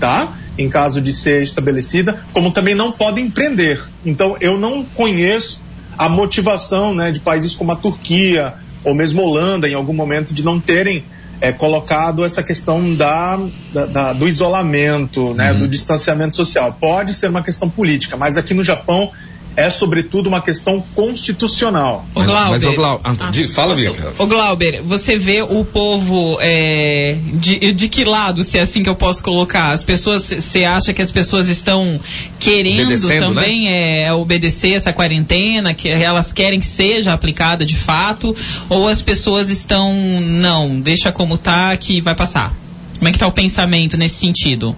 tá? 0.00 0.32
Em 0.58 0.68
caso 0.68 1.00
de 1.00 1.12
ser 1.12 1.42
estabelecida, 1.42 2.24
como 2.32 2.50
também 2.50 2.74
não 2.74 2.90
podem 2.90 3.30
prender. 3.30 3.82
Então, 4.04 4.36
eu 4.40 4.58
não 4.58 4.84
conheço 4.84 5.60
a 5.98 6.08
motivação 6.08 6.94
né, 6.94 7.10
de 7.10 7.20
países 7.20 7.54
como 7.54 7.72
a 7.72 7.76
Turquia 7.76 8.54
ou 8.82 8.94
mesmo 8.94 9.22
Holanda, 9.22 9.68
em 9.68 9.74
algum 9.74 9.92
momento, 9.92 10.32
de 10.32 10.44
não 10.44 10.60
terem 10.60 11.04
é, 11.40 11.52
colocado 11.52 12.24
essa 12.24 12.42
questão 12.42 12.94
da, 12.94 13.38
da, 13.72 13.86
da 13.86 14.12
do 14.12 14.28
isolamento, 14.28 15.34
né, 15.34 15.52
uhum. 15.52 15.60
do 15.60 15.68
distanciamento 15.68 16.34
social. 16.34 16.76
Pode 16.80 17.14
ser 17.14 17.28
uma 17.28 17.42
questão 17.42 17.68
política, 17.68 18.16
mas 18.16 18.36
aqui 18.36 18.54
no 18.54 18.62
Japão 18.62 19.10
é 19.56 19.70
sobretudo 19.70 20.26
uma 20.26 20.42
questão 20.42 20.84
constitucional. 20.94 22.04
O 22.14 22.22
Glauber, 22.22 22.50
mas, 22.50 22.64
mas 22.64 22.64
o 22.64 22.74
Glauber, 22.74 23.00
ah, 23.04 23.16
ah, 23.18 23.48
fala, 23.48 23.74
Bia. 23.74 23.92
O 24.18 24.26
Glauber, 24.26 24.82
você 24.82 25.16
vê 25.16 25.42
o 25.42 25.64
povo 25.64 26.38
é, 26.40 27.16
de, 27.34 27.72
de 27.72 27.88
que 27.88 28.04
lado, 28.04 28.42
se 28.42 28.58
é 28.58 28.60
assim 28.60 28.82
que 28.82 28.88
eu 28.88 28.94
posso 28.94 29.22
colocar? 29.22 29.72
As 29.72 29.82
pessoas, 29.82 30.24
você 30.24 30.64
acha 30.64 30.92
que 30.92 31.00
as 31.00 31.10
pessoas 31.10 31.48
estão 31.48 31.98
querendo 32.38 32.90
né? 33.08 33.20
também 33.20 33.64
né? 33.64 34.02
é, 34.02 34.12
obedecer 34.12 34.72
essa 34.72 34.92
quarentena, 34.92 35.72
que 35.72 35.88
elas 35.88 36.32
querem 36.32 36.60
que 36.60 36.66
seja 36.66 37.14
aplicada 37.14 37.64
de 37.64 37.76
fato, 37.76 38.36
ou 38.68 38.86
as 38.86 39.00
pessoas 39.00 39.48
estão, 39.48 39.94
não, 40.20 40.78
deixa 40.80 41.10
como 41.10 41.38
tá 41.38 41.74
que 41.76 42.00
vai 42.02 42.14
passar? 42.14 42.52
Como 42.98 43.08
é 43.08 43.12
que 43.12 43.18
tá 43.18 43.26
o 43.26 43.32
pensamento 43.32 43.96
nesse 43.96 44.16
sentido? 44.16 44.76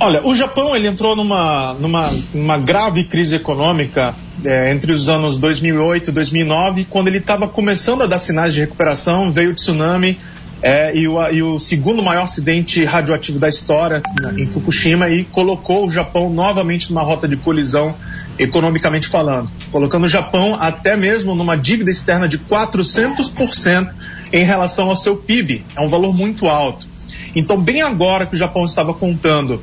Olha, 0.00 0.26
o 0.26 0.34
Japão 0.34 0.74
ele 0.74 0.88
entrou 0.88 1.14
numa, 1.14 1.74
numa, 1.74 2.10
numa 2.32 2.58
grave 2.58 3.04
crise 3.04 3.36
econômica 3.36 4.14
é, 4.44 4.72
entre 4.72 4.92
os 4.92 5.08
anos 5.08 5.38
2008 5.38 6.10
e 6.10 6.12
2009, 6.12 6.86
quando 6.90 7.08
ele 7.08 7.18
estava 7.18 7.46
começando 7.46 8.02
a 8.02 8.06
dar 8.06 8.18
sinais 8.18 8.52
de 8.52 8.60
recuperação, 8.60 9.30
veio 9.30 9.50
o 9.50 9.54
tsunami 9.54 10.18
é, 10.62 10.96
e, 10.96 11.06
o, 11.06 11.30
e, 11.30 11.42
o, 11.42 11.58
segundo 11.58 12.02
maior 12.02 12.24
acidente 12.24 12.84
radioativo 12.84 13.38
da 13.38 13.48
história 13.48 14.02
em 14.36 14.46
Fukushima 14.46 15.08
e 15.10 15.24
colocou 15.24 15.86
o 15.86 15.90
Japão 15.90 16.30
novamente 16.30 16.90
numa 16.90 17.02
rota 17.02 17.28
de 17.28 17.36
colisão 17.36 17.94
economicamente 18.38 19.06
falando, 19.06 19.48
colocando 19.70 20.04
o 20.04 20.08
Japão 20.08 20.56
até 20.58 20.96
mesmo 20.96 21.34
numa 21.34 21.56
dívida 21.56 21.90
externa 21.90 22.28
de 22.28 22.38
400% 22.38 23.90
em 24.32 24.44
relação 24.44 24.88
ao 24.88 24.96
seu 24.96 25.16
PIB. 25.16 25.64
É 25.76 25.80
um 25.80 25.88
valor 25.88 26.12
muito 26.12 26.48
alto. 26.48 26.93
Então, 27.34 27.60
bem 27.60 27.82
agora 27.82 28.26
que 28.26 28.34
o 28.34 28.38
Japão 28.38 28.64
estava 28.64 28.94
contando 28.94 29.62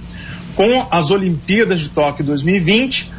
com 0.55 0.85
as 0.91 1.11
Olimpíadas 1.11 1.79
de 1.79 1.89
Tóquio 1.89 2.25
2020, 2.25 3.11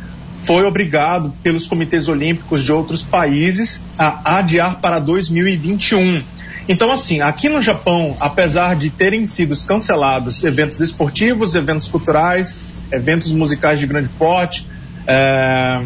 foi 0.43 0.65
obrigado 0.65 1.33
pelos 1.43 1.67
comitês 1.67 2.09
olímpicos 2.09 2.63
de 2.65 2.73
outros 2.73 3.03
países 3.03 3.85
a 3.99 4.39
adiar 4.39 4.81
para 4.81 4.99
2021. 4.99 6.23
Então, 6.69 6.93
assim, 6.93 7.21
aqui 7.21 7.49
no 7.49 7.61
Japão, 7.61 8.17
apesar 8.21 8.77
de 8.77 8.91
terem 8.91 9.27
sido 9.27 9.55
cancelados 9.67 10.45
eventos 10.45 10.81
esportivos, 10.81 11.55
eventos 11.55 11.89
culturais, 11.89 12.63
eventos 12.91 13.33
musicais 13.33 13.81
de 13.81 13.87
grande 13.87 14.09
porte, 14.11 14.67
é, 15.07 15.81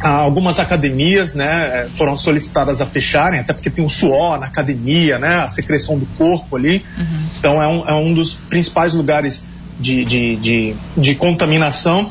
algumas 0.00 0.60
academias 0.60 1.34
né, 1.34 1.88
foram 1.96 2.16
solicitadas 2.16 2.80
a 2.80 2.86
fecharem, 2.86 3.40
até 3.40 3.52
porque 3.52 3.70
tem 3.70 3.84
o 3.84 3.88
suor 3.88 4.38
na 4.38 4.46
academia, 4.46 5.18
né, 5.18 5.36
a 5.42 5.48
secreção 5.48 5.98
do 5.98 6.06
corpo 6.16 6.56
ali. 6.56 6.84
Uhum. 6.96 7.22
Então, 7.38 7.62
é 7.62 7.68
um, 7.68 7.88
é 7.88 7.94
um 7.94 8.14
dos 8.14 8.34
principais 8.34 8.94
lugares 8.94 9.44
de, 9.78 10.04
de, 10.04 10.36
de, 10.36 10.74
de 10.96 11.14
contaminação, 11.14 12.10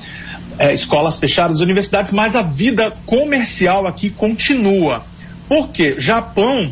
é, 0.59 0.73
escolas 0.73 1.17
fechadas, 1.17 1.61
universidades, 1.61 2.11
mas 2.11 2.35
a 2.35 2.41
vida 2.41 2.91
comercial 3.05 3.85
aqui 3.87 4.09
continua. 4.09 5.03
Por 5.47 5.69
quê? 5.69 5.95
Japão, 5.97 6.71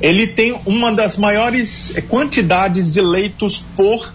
ele 0.00 0.26
tem 0.26 0.58
uma 0.66 0.92
das 0.92 1.16
maiores 1.16 1.94
quantidades 2.08 2.92
de 2.92 3.00
leitos 3.00 3.64
por 3.76 4.12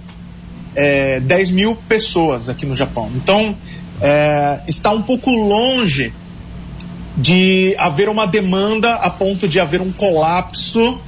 é, 0.75 1.19
10 1.21 1.51
mil 1.51 1.75
pessoas 1.75 2.49
aqui 2.49 2.65
no 2.65 2.75
Japão. 2.75 3.11
Então, 3.15 3.55
é, 4.01 4.59
está 4.67 4.91
um 4.91 5.01
pouco 5.01 5.29
longe 5.29 6.13
de 7.17 7.75
haver 7.77 8.07
uma 8.07 8.25
demanda 8.25 8.95
a 8.95 9.09
ponto 9.09 9.47
de 9.47 9.59
haver 9.59 9.81
um 9.81 9.91
colapso 9.91 10.99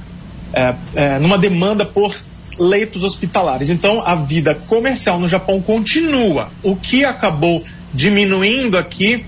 é, 0.52 0.74
é, 0.94 1.18
numa 1.18 1.38
demanda 1.38 1.84
por 1.84 2.14
leitos 2.58 3.02
hospitalares. 3.02 3.70
Então, 3.70 4.02
a 4.04 4.14
vida 4.14 4.54
comercial 4.54 5.18
no 5.18 5.26
Japão 5.26 5.60
continua. 5.60 6.50
O 6.62 6.76
que 6.76 7.04
acabou 7.04 7.64
diminuindo 7.94 8.76
aqui 8.76 9.24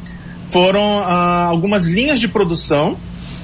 foram 0.51 0.83
ah, 0.83 1.47
algumas 1.47 1.87
linhas 1.87 2.21
de 2.21 2.29
produção, 2.29 2.97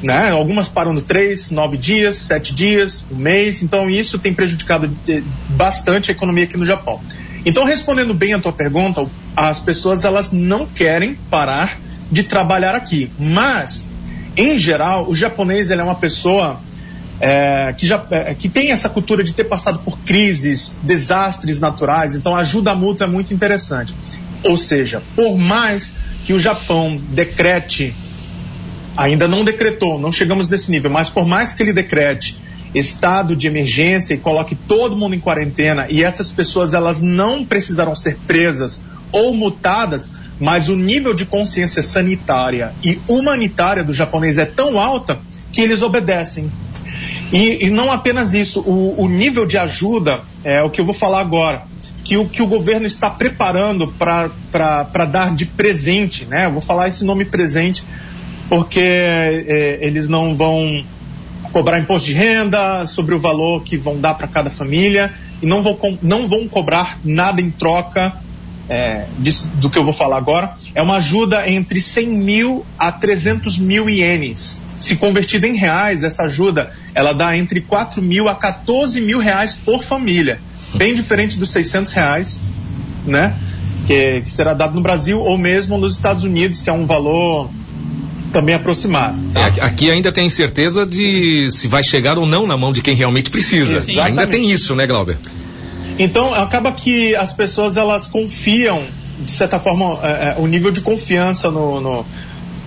né? 0.03 0.31
Algumas 0.31 0.69
parando 0.69 1.00
três, 1.00 1.50
nove 1.50 1.77
dias, 1.77 2.17
sete 2.17 2.55
dias, 2.55 3.05
um 3.11 3.17
mês. 3.17 3.62
Então, 3.62 3.91
isso 3.91 4.19
tem 4.19 4.33
prejudicado 4.33 4.91
eh, 5.09 5.23
bastante 5.49 6.11
a 6.11 6.12
economia 6.12 6.45
aqui 6.45 6.57
no 6.57 6.65
Japão. 6.65 7.00
Então, 7.44 7.64
respondendo 7.64 8.12
bem 8.12 8.35
a 8.35 8.38
tua 8.38 8.52
pergunta, 8.52 9.06
as 9.37 9.61
pessoas 9.61 10.04
elas 10.04 10.32
não 10.32 10.66
querem 10.66 11.14
parar 11.30 11.78
de 12.11 12.25
trabalhar 12.25 12.75
aqui, 12.75 13.11
mas 13.18 13.88
em 14.37 14.59
geral, 14.59 15.09
o 15.09 15.14
japonês 15.14 15.70
ele 15.70 15.80
é 15.80 15.85
uma 15.85 15.94
pessoa 15.94 16.61
é, 17.20 17.75
que, 17.76 17.87
já, 17.87 18.02
é, 18.11 18.35
que 18.35 18.49
tem 18.49 18.70
essa 18.70 18.88
cultura 18.88 19.23
de 19.23 19.32
ter 19.35 19.44
passado 19.44 19.80
por 19.80 19.99
crises, 20.00 20.73
desastres 20.82 21.61
naturais, 21.61 22.14
então 22.14 22.35
a 22.35 22.40
ajuda 22.40 22.75
mútua 22.75 23.06
é 23.06 23.11
muito 23.11 23.35
interessante. 23.35 23.94
Ou 24.44 24.56
seja, 24.56 25.02
por 25.14 25.37
mais 25.37 25.92
que 26.25 26.32
o 26.32 26.40
Japão 26.40 26.99
decrete, 27.11 27.94
ainda 28.97 29.28
não 29.28 29.44
decretou, 29.44 29.99
não 29.99 30.11
chegamos 30.11 30.49
nesse 30.49 30.70
nível, 30.70 30.90
mas 30.90 31.09
por 31.09 31.26
mais 31.26 31.52
que 31.52 31.62
ele 31.62 31.73
decrete 31.73 32.38
estado 32.75 33.35
de 33.35 33.47
emergência 33.47 34.15
e 34.15 34.19
coloque 34.19 34.55
todo 34.55 34.97
mundo 34.97 35.15
em 35.15 35.21
quarentena 35.21 35.87
e 35.89 36.05
essas 36.05 36.31
pessoas 36.31 36.75
elas 36.75 37.03
não 37.03 37.45
precisarão 37.45 37.95
ser 37.95 38.17
presas 38.27 38.83
ou 39.12 39.35
multadas, 39.35 40.11
mas 40.39 40.69
o 40.69 40.77
nível 40.77 41.12
de 41.12 41.27
consciência 41.27 41.83
sanitária 41.83 42.73
e 42.85 43.00
humanitária 43.09 43.83
do 43.83 43.93
japonês 43.93 44.39
é 44.39 44.47
tão 44.47 44.79
alta 44.79 45.19
que 45.53 45.61
eles 45.61 45.83
obedecem. 45.83 46.50
E, 47.33 47.67
e 47.67 47.71
não 47.71 47.91
apenas 47.91 48.35
isso, 48.35 48.61
o, 48.61 49.03
o, 49.03 49.09
nível 49.09 49.47
de 49.47 49.57
ajuda 49.57 50.21
é 50.43 50.62
o 50.62 50.71
que 50.71 50.81
eu 50.81 50.85
vou 50.85 50.95
falar 50.95 51.21
agora, 51.21 51.62
que 52.05 52.17
o 52.17 52.29
que 52.29 52.43
o 52.43 52.47
governo 52.47 52.87
está 52.87 53.11
preparando 53.11 53.89
para 53.89 55.05
dar 55.05 55.35
de 55.35 55.47
presente, 55.47 56.25
né? 56.25 56.47
Eu 56.47 56.53
vou 56.53 56.61
falar 56.61 56.89
esse 56.89 57.05
nome 57.05 57.25
presente 57.25 57.85
porque 58.49 58.81
é, 58.81 59.79
eles 59.81 60.09
não 60.09 60.37
vão 60.37 60.85
cobrar 61.52 61.78
imposto 61.78 62.06
de 62.06 62.14
renda 62.14 62.87
sobre 62.87 63.14
o 63.14 63.20
valor 63.20 63.62
que 63.62 63.76
vão 63.76 64.00
dar 64.00 64.14
para 64.14 64.28
cada 64.28 64.50
família 64.50 65.12
e 65.42 65.47
não 65.47 65.62
vão, 65.62 65.76
não 66.02 66.28
vão 66.28 66.47
cobrar 66.47 66.99
nada 67.04 67.40
em 67.40 67.50
troca 67.50 68.14
é, 68.68 69.06
disso, 69.18 69.50
do 69.56 69.68
que 69.68 69.76
eu 69.76 69.85
vou 69.85 69.92
falar 69.92 70.16
agora. 70.16 70.54
É 70.75 70.80
uma 70.80 70.97
ajuda 70.97 71.49
entre 71.50 71.80
100 71.80 72.06
mil 72.09 72.66
a 72.78 72.92
300 72.92 73.59
mil 73.59 73.90
ienes. 73.90 74.62
Se 74.78 74.97
convertido 74.97 75.47
em 75.47 75.56
reais, 75.56 76.04
essa 76.04 76.23
ajuda 76.25 76.73
ela 76.94 77.12
dá 77.12 77.37
entre 77.37 77.61
4 77.61 78.00
mil 78.00 78.28
a 78.28 78.35
14 78.35 79.00
mil 79.00 79.18
reais 79.18 79.54
por 79.54 79.82
família. 79.82 80.40
Bem 80.75 80.94
diferente 80.94 81.38
dos 81.38 81.50
600 81.50 81.92
reais, 81.92 82.40
né? 83.04 83.35
Que, 83.87 84.20
que 84.20 84.30
será 84.30 84.54
dado 84.54 84.75
no 84.75 84.80
Brasil 84.80 85.20
ou 85.20 85.37
mesmo 85.37 85.76
nos 85.76 85.94
Estados 85.94 86.23
Unidos, 86.23 86.62
que 86.62 86.70
é 86.70 86.73
um 86.73 86.87
valor 86.87 87.50
também 88.33 88.55
aproximado. 88.55 89.19
É, 89.35 89.65
aqui 89.65 89.91
ainda 89.91 90.13
tem 90.13 90.29
certeza 90.29 90.87
de 90.87 91.49
se 91.51 91.69
vai 91.69 91.83
chegar 91.83 92.19
ou 92.19 92.27
não 92.27 92.47
na 92.47 92.57
mão 92.57 92.73
de 92.73 92.83
quem 92.83 92.95
realmente 92.95 93.31
precisa. 93.31 93.81
Sim, 93.81 93.99
ainda 93.99 94.27
tem 94.27 94.51
isso, 94.51 94.75
né, 94.75 94.87
Glauber? 94.87 95.17
Então 95.99 96.33
acaba 96.33 96.73
que 96.73 97.15
as 97.15 97.33
pessoas 97.33 97.77
elas 97.77 98.07
confiam 98.07 98.83
de 99.21 99.31
certa 99.31 99.59
forma 99.59 99.99
é, 100.03 100.09
é, 100.09 100.35
o 100.39 100.47
nível 100.47 100.71
de 100.71 100.81
confiança 100.81 101.51
no, 101.51 101.81
no, 101.81 102.07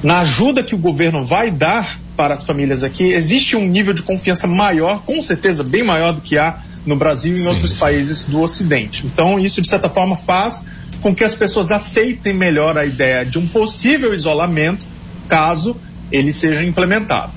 na 0.03 0.20
ajuda 0.20 0.63
que 0.63 0.75
o 0.75 0.77
governo 0.77 1.25
vai 1.25 1.50
dar 1.50 2.00
para 2.15 2.34
as 2.34 2.43
famílias 2.43 2.84
aqui, 2.84 3.12
existe 3.12 3.55
um 3.55 3.67
nível 3.67 3.93
de 3.93 4.03
confiança 4.03 4.46
maior, 4.46 5.01
com 5.01 5.20
certeza 5.22 5.63
bem 5.63 5.84
maior 5.84 6.13
do 6.13 6.22
que 6.22 6.38
há 6.38 6.60
no 6.86 6.96
Brasil 6.96 7.34
e 7.34 7.39
em 7.39 7.39
sim, 7.39 7.48
outros 7.48 7.72
sim. 7.72 7.79
países 7.79 8.25
do 8.25 8.41
Ocidente. 8.41 9.03
Então, 9.05 9.39
isso 9.39 9.62
de 9.62 9.67
certa 9.67 9.89
forma 9.89 10.15
faz 10.15 10.67
com 11.01 11.15
que 11.15 11.24
as 11.24 11.34
pessoas 11.34 11.72
aceitem 11.72 12.34
melhor 12.34 12.77
a 12.77 12.86
ideia 12.86 13.25
de 13.25 13.39
um 13.39 13.48
possível 13.48 14.13
isolamento 14.13 14.86
caso 15.33 15.75
ele 16.11 16.31
seja 16.31 16.63
implementado. 16.63 17.31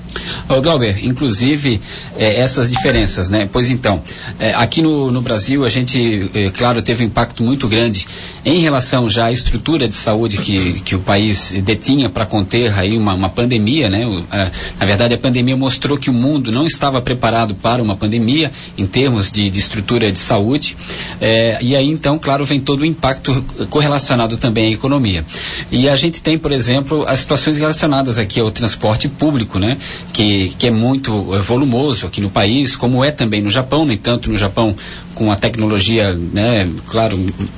Ô 0.47 0.61
Glauber, 0.61 1.03
inclusive 1.03 1.81
é, 2.15 2.39
essas 2.39 2.69
diferenças, 2.69 3.31
né? 3.31 3.49
Pois 3.51 3.71
então, 3.71 4.03
é, 4.37 4.53
aqui 4.53 4.83
no, 4.83 5.11
no, 5.11 5.19
Brasil 5.19 5.65
a 5.65 5.69
gente, 5.69 6.29
é, 6.33 6.51
claro, 6.51 6.81
teve 6.83 7.03
um 7.03 7.07
impacto 7.07 7.41
muito 7.41 7.67
grande 7.67 8.07
em 8.45 8.59
relação 8.59 9.09
já 9.09 9.25
à 9.25 9.31
estrutura 9.31 9.87
de 9.87 9.95
saúde 9.95 10.37
que, 10.37 10.81
que 10.81 10.95
o 10.95 10.99
país 10.99 11.53
detinha 11.63 12.09
para 12.09 12.25
conter 12.25 12.73
aí 12.77 12.97
uma, 12.97 13.13
uma 13.13 13.29
pandemia, 13.29 13.89
né? 13.89 14.05
O, 14.05 14.23
a, 14.31 14.51
na 14.79 14.85
verdade, 14.85 15.15
a 15.15 15.17
pandemia 15.17 15.55
mostrou 15.55 15.97
que 15.97 16.09
o 16.09 16.13
mundo 16.13 16.51
não 16.51 16.65
estava 16.65 17.01
preparado 17.01 17.55
para 17.55 17.81
uma 17.81 17.95
pandemia 17.95 18.51
em 18.77 18.85
termos 18.85 19.31
de, 19.31 19.49
de 19.49 19.59
estrutura 19.59 20.11
de 20.11 20.17
saúde. 20.17 20.77
É, 21.19 21.57
e 21.61 21.75
aí, 21.75 21.87
então, 21.87 22.17
claro, 22.17 22.45
vem 22.45 22.59
todo 22.59 22.81
o 22.81 22.85
impacto 22.85 23.43
correlacionado 23.69 24.37
também 24.37 24.67
à 24.67 24.71
economia. 24.71 25.25
E 25.71 25.89
a 25.89 25.95
gente 25.95 26.21
tem, 26.21 26.37
por 26.37 26.51
exemplo, 26.51 27.05
as 27.07 27.19
situações 27.19 27.57
relacionadas 27.57 28.17
aqui 28.17 28.39
ao 28.39 28.51
transporte 28.51 29.07
público, 29.07 29.59
né? 29.59 29.77
que, 30.13 30.49
que 30.57 30.67
é 30.67 30.71
muito 30.71 31.35
é, 31.35 31.39
volumoso 31.39 32.07
aqui 32.07 32.21
no 32.21 32.29
país, 32.29 32.75
como 32.75 33.03
é 33.03 33.11
também 33.11 33.41
no 33.41 33.51
Japão, 33.51 33.85
no 33.85 33.93
entanto, 33.93 34.29
no 34.29 34.37
Japão 34.37 34.75
com 35.13 35.31
a 35.31 35.35
tecnologia, 35.35 36.13
né, 36.13 36.69
claro, 36.85 37.17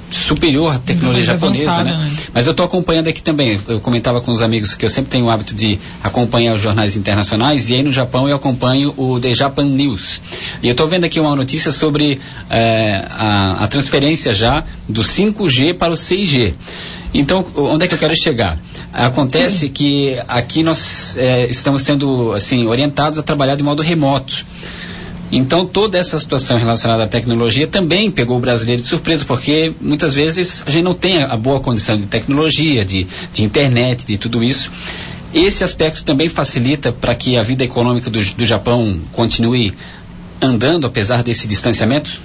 superior 0.09 0.69
à 0.70 0.80
tecnologia 0.80 1.26
japonesa, 1.26 1.72
avançada, 1.72 1.92
né? 1.92 1.98
né? 1.98 2.18
Mas 2.34 2.46
eu 2.46 2.52
estou 2.52 2.66
acompanhando 2.66 3.08
aqui 3.08 3.22
também. 3.22 3.60
Eu 3.68 3.80
comentava 3.80 4.22
com 4.22 4.32
os 4.32 4.42
amigos 4.42 4.76
que 4.76 4.86
eu 4.86 4.90
sempre 4.90 5.12
tenho 5.12 5.26
o 5.26 5.30
hábito 5.30 5.54
de 5.54 5.80
acompanhar 6.04 6.54
os 6.54 6.62
jornais 6.62 6.96
internacionais 6.96 7.70
e 7.70 7.76
aí 7.76 7.84
no 7.84 7.92
Japão 7.92 8.28
eu 8.28 8.36
acompanho 8.36 8.94
o 8.98 9.20
The 9.20 9.34
Japan 9.34 9.66
News. 9.66 10.22
E 10.62 10.68
eu 10.68 10.72
estou 10.72 10.88
vendo 10.88 11.04
aqui 11.04 11.20
uma 11.20 11.36
notícia 11.36 11.72
sobre 11.72 12.20
é, 12.50 13.06
a, 13.10 13.64
a 13.64 13.68
transferência 13.68 14.34
já 14.34 14.64
do 14.88 15.02
5G 15.02 15.74
para 15.74 15.94
o 15.94 15.98
6G. 15.98 16.54
Então, 17.14 17.46
onde 17.56 17.86
é 17.86 17.88
que 17.88 17.96
eu 17.96 17.98
quero 17.98 18.16
chegar? 18.16 18.58
Acontece 18.94 19.70
que 19.70 20.20
aqui 20.28 20.62
nós 20.62 21.16
é, 21.18 21.50
estamos 21.50 21.82
sendo 21.82 22.34
assim 22.34 22.66
orientados 22.68 23.18
a 23.18 23.24
trabalhar 23.24 23.56
de 23.56 23.64
modo 23.64 23.82
remoto. 23.82 24.46
Então, 25.31 25.65
toda 25.65 25.98
essa 25.98 26.17
situação 26.17 26.57
relacionada 26.57 27.03
à 27.03 27.07
tecnologia 27.07 27.67
também 27.67 28.09
pegou 28.09 28.38
o 28.38 28.39
brasileiro 28.39 28.81
de 28.81 28.88
surpresa, 28.88 29.24
porque 29.25 29.74
muitas 29.79 30.15
vezes 30.15 30.63
a 30.65 30.71
gente 30.71 30.83
não 30.83 30.95
tem 30.95 31.21
a 31.21 31.38
boa 31.38 31.59
condição 31.59 31.98
de 31.98 32.07
tecnologia, 32.07 32.83
de, 32.83 33.07
de 33.31 33.43
internet, 33.43 34.07
de 34.07 34.17
tudo 34.17 34.43
isso. 34.43 34.71
Esse 35.31 35.63
aspecto 35.63 36.03
também 36.03 36.27
facilita 36.27 36.91
para 36.91 37.13
que 37.13 37.38
a 37.38 37.43
vida 37.43 37.63
econômica 37.63 38.09
do, 38.09 38.19
do 38.19 38.45
Japão 38.45 39.00
continue 39.12 39.74
andando, 40.41 40.88
apesar 40.88 41.21
desse 41.21 41.48
distanciamento? 41.48 42.19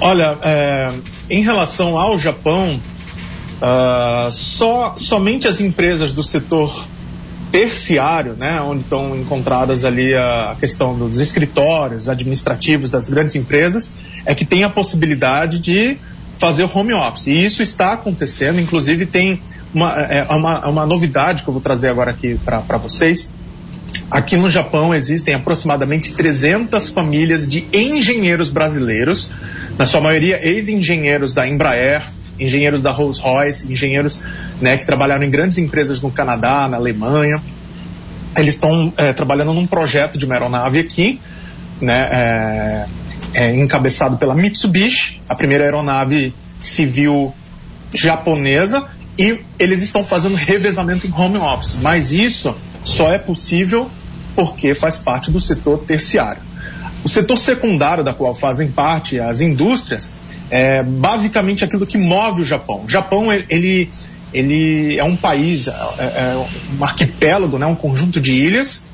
Olha, 0.00 0.36
é, 0.42 0.92
em 1.30 1.42
relação 1.42 1.96
ao 1.98 2.18
Japão, 2.18 2.80
uh, 3.62 4.32
só, 4.32 4.96
somente 4.98 5.46
as 5.46 5.60
empresas 5.60 6.12
do 6.12 6.22
setor 6.22 6.86
terciário, 7.50 8.34
né, 8.34 8.60
onde 8.60 8.82
estão 8.82 9.16
encontradas 9.16 9.84
ali 9.84 10.14
a 10.14 10.56
questão 10.58 10.96
dos 10.96 11.20
escritórios 11.20 12.08
administrativos 12.08 12.90
das 12.90 13.08
grandes 13.08 13.34
empresas, 13.34 13.96
é 14.24 14.34
que 14.34 14.44
tem 14.44 14.64
a 14.64 14.70
possibilidade 14.70 15.58
de 15.58 15.96
fazer 16.38 16.64
o 16.64 16.70
home 16.72 16.92
office. 16.92 17.28
E 17.28 17.44
isso 17.44 17.62
está 17.62 17.94
acontecendo, 17.94 18.60
inclusive 18.60 19.06
tem 19.06 19.40
uma, 19.72 19.92
é, 19.92 20.22
uma, 20.34 20.68
uma 20.68 20.86
novidade 20.86 21.42
que 21.42 21.48
eu 21.48 21.52
vou 21.52 21.62
trazer 21.62 21.88
agora 21.88 22.10
aqui 22.10 22.38
para 22.44 22.76
vocês. 22.76 23.30
Aqui 24.10 24.36
no 24.36 24.48
Japão 24.48 24.94
existem 24.94 25.34
aproximadamente 25.34 26.12
300 26.12 26.90
famílias 26.90 27.48
de 27.48 27.66
engenheiros 27.72 28.50
brasileiros, 28.50 29.30
na 29.78 29.86
sua 29.86 30.00
maioria 30.00 30.40
ex-engenheiros 30.46 31.32
da 31.32 31.46
Embraer, 31.46 32.04
engenheiros 32.38 32.82
da 32.82 32.90
Rolls-Royce, 32.90 33.72
engenheiros 33.72 34.20
né, 34.60 34.76
que 34.76 34.86
trabalharam 34.86 35.24
em 35.24 35.30
grandes 35.30 35.58
empresas 35.58 36.00
no 36.02 36.10
Canadá, 36.10 36.68
na 36.68 36.76
Alemanha. 36.76 37.42
Eles 38.36 38.54
estão 38.54 38.92
é, 38.96 39.12
trabalhando 39.12 39.52
num 39.52 39.66
projeto 39.66 40.18
de 40.18 40.24
uma 40.24 40.34
aeronave 40.34 40.78
aqui, 40.78 41.20
né, 41.80 42.08
é, 42.12 42.86
é, 43.34 43.54
encabeçado 43.54 44.16
pela 44.18 44.34
Mitsubishi, 44.34 45.20
a 45.28 45.34
primeira 45.34 45.64
aeronave 45.64 46.34
civil 46.60 47.34
japonesa, 47.92 48.86
e 49.18 49.40
eles 49.58 49.82
estão 49.82 50.04
fazendo 50.04 50.34
revezamento 50.34 51.06
em 51.06 51.12
home 51.12 51.38
office. 51.38 51.78
Mas 51.80 52.12
isso 52.12 52.54
só 52.84 53.12
é 53.12 53.18
possível 53.18 53.90
porque 54.34 54.74
faz 54.74 54.98
parte 54.98 55.30
do 55.30 55.40
setor 55.40 55.78
terciário. 55.78 56.42
O 57.02 57.08
setor 57.08 57.36
secundário, 57.36 58.04
da 58.04 58.12
qual 58.12 58.34
fazem 58.34 58.68
parte 58.68 59.18
as 59.18 59.40
indústrias, 59.40 60.12
é 60.50 60.82
basicamente 60.82 61.64
aquilo 61.64 61.86
que 61.86 61.98
move 61.98 62.42
o 62.42 62.44
Japão. 62.44 62.84
O 62.84 62.88
Japão, 62.88 63.32
ele, 63.32 63.90
ele 64.32 64.96
é 64.96 65.04
um 65.04 65.16
país, 65.16 65.68
é, 65.68 65.72
é 65.72 66.46
um 66.78 66.84
arquipélago, 66.84 67.58
né, 67.58 67.66
um 67.66 67.74
conjunto 67.74 68.20
de 68.20 68.32
ilhas, 68.32 68.84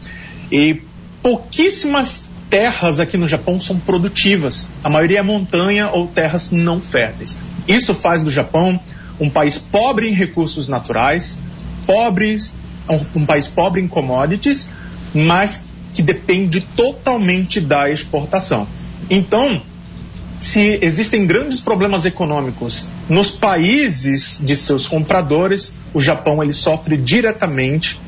e 0.51 0.83
pouquíssimas 1.23 2.27
terras 2.51 3.01
aqui 3.01 3.17
no 3.17 3.27
Japão 3.27 3.59
são 3.59 3.79
produtivas. 3.79 4.71
A 4.85 4.91
maioria 4.91 5.21
é 5.21 5.23
montanha 5.23 5.91
ou 5.91 6.07
terras 6.07 6.51
não 6.51 6.81
férteis. 6.81 7.39
Isso 7.67 7.95
faz 7.95 8.23
do 8.23 8.31
Japão 8.31 8.79
um 9.21 9.31
país 9.31 9.57
pobre 9.57 10.09
em 10.09 10.13
recursos 10.13 10.69
naturais, 10.69 11.39
pobres, 11.87 12.55
um, 12.89 13.21
um 13.21 13.27
país 13.27 13.47
pobre 13.47 13.81
em 13.81 13.89
commodities, 13.89 14.71
mas 15.15 15.67
que 15.95 16.03
depende 16.03 16.61
totalmente 16.61 17.61
da 17.61 17.91
exportação. 17.91 18.67
Então, 19.09 19.61
se 20.43 20.81
existem 20.83 21.25
grandes 21.25 21.61
problemas 21.61 22.05
econômicos 22.05 22.89
nos 23.09 23.31
países 23.31 24.40
de 24.43 24.57
seus 24.57 24.88
compradores, 24.88 25.73
o 25.95 26.01
Japão 26.01 26.43
ele 26.43 26.53
sofre 26.53 26.97
diretamente 26.97 28.01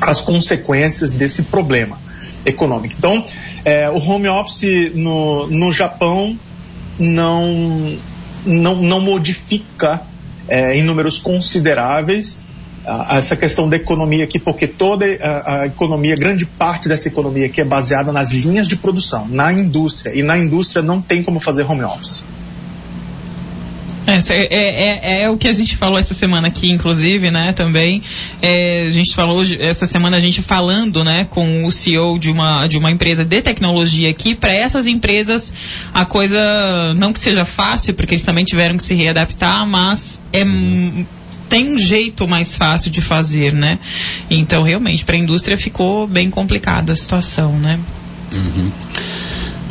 as 0.00 0.20
consequências 0.20 1.12
desse 1.12 1.44
problema 1.44 1.96
econômico. 2.44 2.96
Então, 2.98 3.24
é, 3.64 3.88
o 3.88 3.98
home 3.98 4.26
office 4.26 4.92
no, 4.96 5.46
no 5.46 5.72
Japão 5.72 6.36
não, 6.98 7.96
não, 8.44 8.82
não 8.82 9.00
modifica 9.00 10.02
é, 10.48 10.76
em 10.76 10.82
números 10.82 11.18
consideráveis 11.18 12.42
essa 13.10 13.36
questão 13.36 13.68
da 13.68 13.76
economia 13.76 14.24
aqui, 14.24 14.38
porque 14.38 14.66
toda 14.66 15.04
a, 15.04 15.60
a, 15.60 15.66
economia, 15.66 16.16
grande 16.16 16.46
parte 16.46 16.88
dessa 16.88 17.08
economia 17.08 17.46
aqui 17.46 17.60
é 17.60 17.64
baseada 17.64 18.10
nas 18.12 18.32
linhas 18.32 18.66
de 18.66 18.76
produção, 18.76 19.28
na 19.28 19.52
indústria. 19.52 20.14
E 20.14 20.22
na 20.22 20.38
indústria 20.38 20.82
não 20.82 21.00
tem 21.00 21.22
como 21.22 21.38
fazer 21.38 21.64
home 21.64 21.84
office. 21.84 22.24
É, 24.06 24.44
é, 24.44 25.20
é, 25.20 25.22
é, 25.22 25.30
o 25.30 25.36
que 25.36 25.46
a 25.46 25.52
gente 25.52 25.76
falou 25.76 25.98
essa 25.98 26.14
semana 26.14 26.48
aqui, 26.48 26.70
inclusive, 26.70 27.30
né, 27.30 27.52
também. 27.52 28.02
É, 28.42 28.86
a 28.88 28.90
gente 28.90 29.14
falou 29.14 29.42
essa 29.60 29.86
semana 29.86 30.16
a 30.16 30.20
gente 30.20 30.42
falando, 30.42 31.04
né, 31.04 31.26
com 31.30 31.64
o 31.64 31.70
CEO 31.70 32.18
de 32.18 32.30
uma, 32.30 32.66
de 32.66 32.76
uma 32.76 32.90
empresa 32.90 33.24
de 33.24 33.40
tecnologia 33.40 34.10
aqui. 34.10 34.34
Para 34.34 34.52
essas 34.52 34.86
empresas, 34.86 35.52
a 35.94 36.04
coisa 36.04 36.94
não 36.96 37.12
que 37.12 37.20
seja 37.20 37.44
fácil, 37.44 37.94
porque 37.94 38.14
eles 38.14 38.24
também 38.24 38.44
tiveram 38.44 38.76
que 38.76 38.82
se 38.82 38.94
readaptar, 38.94 39.66
mas 39.66 40.18
é 40.32 40.44
tem 41.50 41.74
um 41.74 41.78
jeito 41.78 42.26
mais 42.26 42.56
fácil 42.56 42.90
de 42.90 43.02
fazer, 43.02 43.52
né? 43.52 43.78
Então, 44.30 44.62
realmente, 44.62 45.04
para 45.04 45.16
a 45.16 45.18
indústria 45.18 45.58
ficou 45.58 46.06
bem 46.06 46.30
complicada 46.30 46.92
a 46.92 46.96
situação, 46.96 47.52
né? 47.58 47.78
Uhum. 48.32 48.70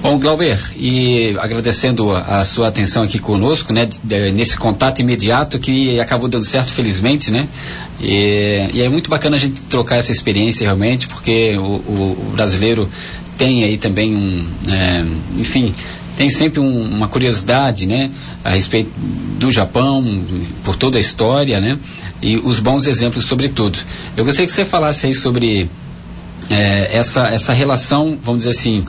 Bom, 0.02 0.18
Glauber, 0.18 0.58
e 0.78 1.36
agradecendo 1.40 2.12
a, 2.12 2.40
a, 2.40 2.46
sua 2.46 2.70
atenção 2.70 3.04
aqui 3.04 3.20
conosco, 3.20 3.74
né, 3.74 3.86
de, 3.86 4.00
de, 4.02 4.32
nesse 4.32 4.58
contato 4.58 5.00
imediato 5.00 5.60
que 5.60 6.00
acabou 6.00 6.30
dando 6.30 6.46
certo, 6.46 6.72
felizmente, 6.72 7.32
né? 7.32 7.48
E, 8.00 8.70
e, 8.74 8.82
é 8.82 8.88
muito 8.88 9.10
bacana 9.10 9.36
a 9.36 9.40
gente 9.40 9.62
trocar 9.64 9.98
essa 9.98 10.12
experiência 10.12 10.64
realmente, 10.64 11.08
porque 11.08 11.58
o, 11.58 11.64
o, 11.64 12.28
o 12.28 12.32
brasileiro 12.34 12.90
tem 13.38 13.64
aí 13.64 13.78
também 13.78 14.16
um, 14.16 14.48
é, 14.70 15.06
enfim, 15.38 15.74
tem 16.16 16.30
sempre 16.30 16.60
um, 16.60 16.96
uma 16.96 17.08
curiosidade, 17.08 17.86
né, 17.86 18.10
a 18.44 18.52
respeito 18.52 18.92
do 19.40 19.52
Japão, 19.52 20.04
por 20.64 20.76
toda 20.76 20.98
a 20.98 21.02
história, 21.02 21.60
né, 21.62 21.78
e 22.22 22.38
os 22.38 22.60
bons 22.60 22.88
exemplos 22.88 23.26
sobretudo. 23.26 23.78
Eu 24.18 24.26
gostaria 24.26 24.46
que 24.46 24.52
você 24.52 24.66
falasse 24.66 25.08
aí 25.08 25.14
sobre 25.14 25.70
é, 26.50 26.90
essa, 26.92 27.28
essa 27.28 27.54
relação, 27.54 28.18
vamos 28.22 28.40
dizer 28.40 28.52
assim, 28.52 28.86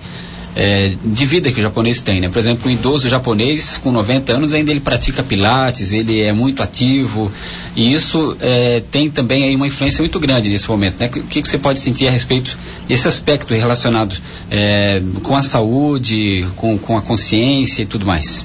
é, 0.55 0.93
de 1.05 1.27
vida 1.27 1.51
que 1.53 1.61
o 1.61 1.63
japonês 1.63 2.03
tem, 2.03 2.21
né? 2.21 2.29
Por 2.29 2.39
exemplo, 2.39 2.69
um 2.69 2.73
idoso 2.73 3.09
japonês 3.09 3.79
com 3.79 3.93
90 3.93 4.33
anos 4.33 4.55
ainda 4.55 4.71
ele 4.71 4.81
pratica 4.81 5.23
pilates, 5.23 5.93
ele 5.93 6.21
é 6.21 6.33
muito 6.33 6.63
ativo 6.63 7.31
e 7.77 7.93
isso 7.93 8.37
é, 8.41 8.83
tem 8.91 9.11
também 9.11 9.45
aí 9.45 9.55
uma 9.55 9.67
influência 9.67 10.03
muito 10.03 10.19
grande 10.19 10.49
nesse 10.49 10.69
momento, 10.69 10.99
né? 10.99 11.07
O 11.07 11.23
que, 11.25 11.43
que 11.43 11.49
você 11.49 11.59
pode 11.59 11.81
sentir 11.81 12.09
a 12.09 12.11
respeito 12.11 12.57
desse 12.89 13.07
aspecto 13.07 13.55
relacionado 13.55 14.17
é, 14.51 15.01
com 15.23 15.37
a 15.37 15.43
saúde, 15.43 16.47
com, 16.57 16.77
com 16.79 16.97
a 16.97 17.03
consciência 17.03 17.83
e 17.83 17.87
tudo 17.87 18.05
mais? 18.05 18.45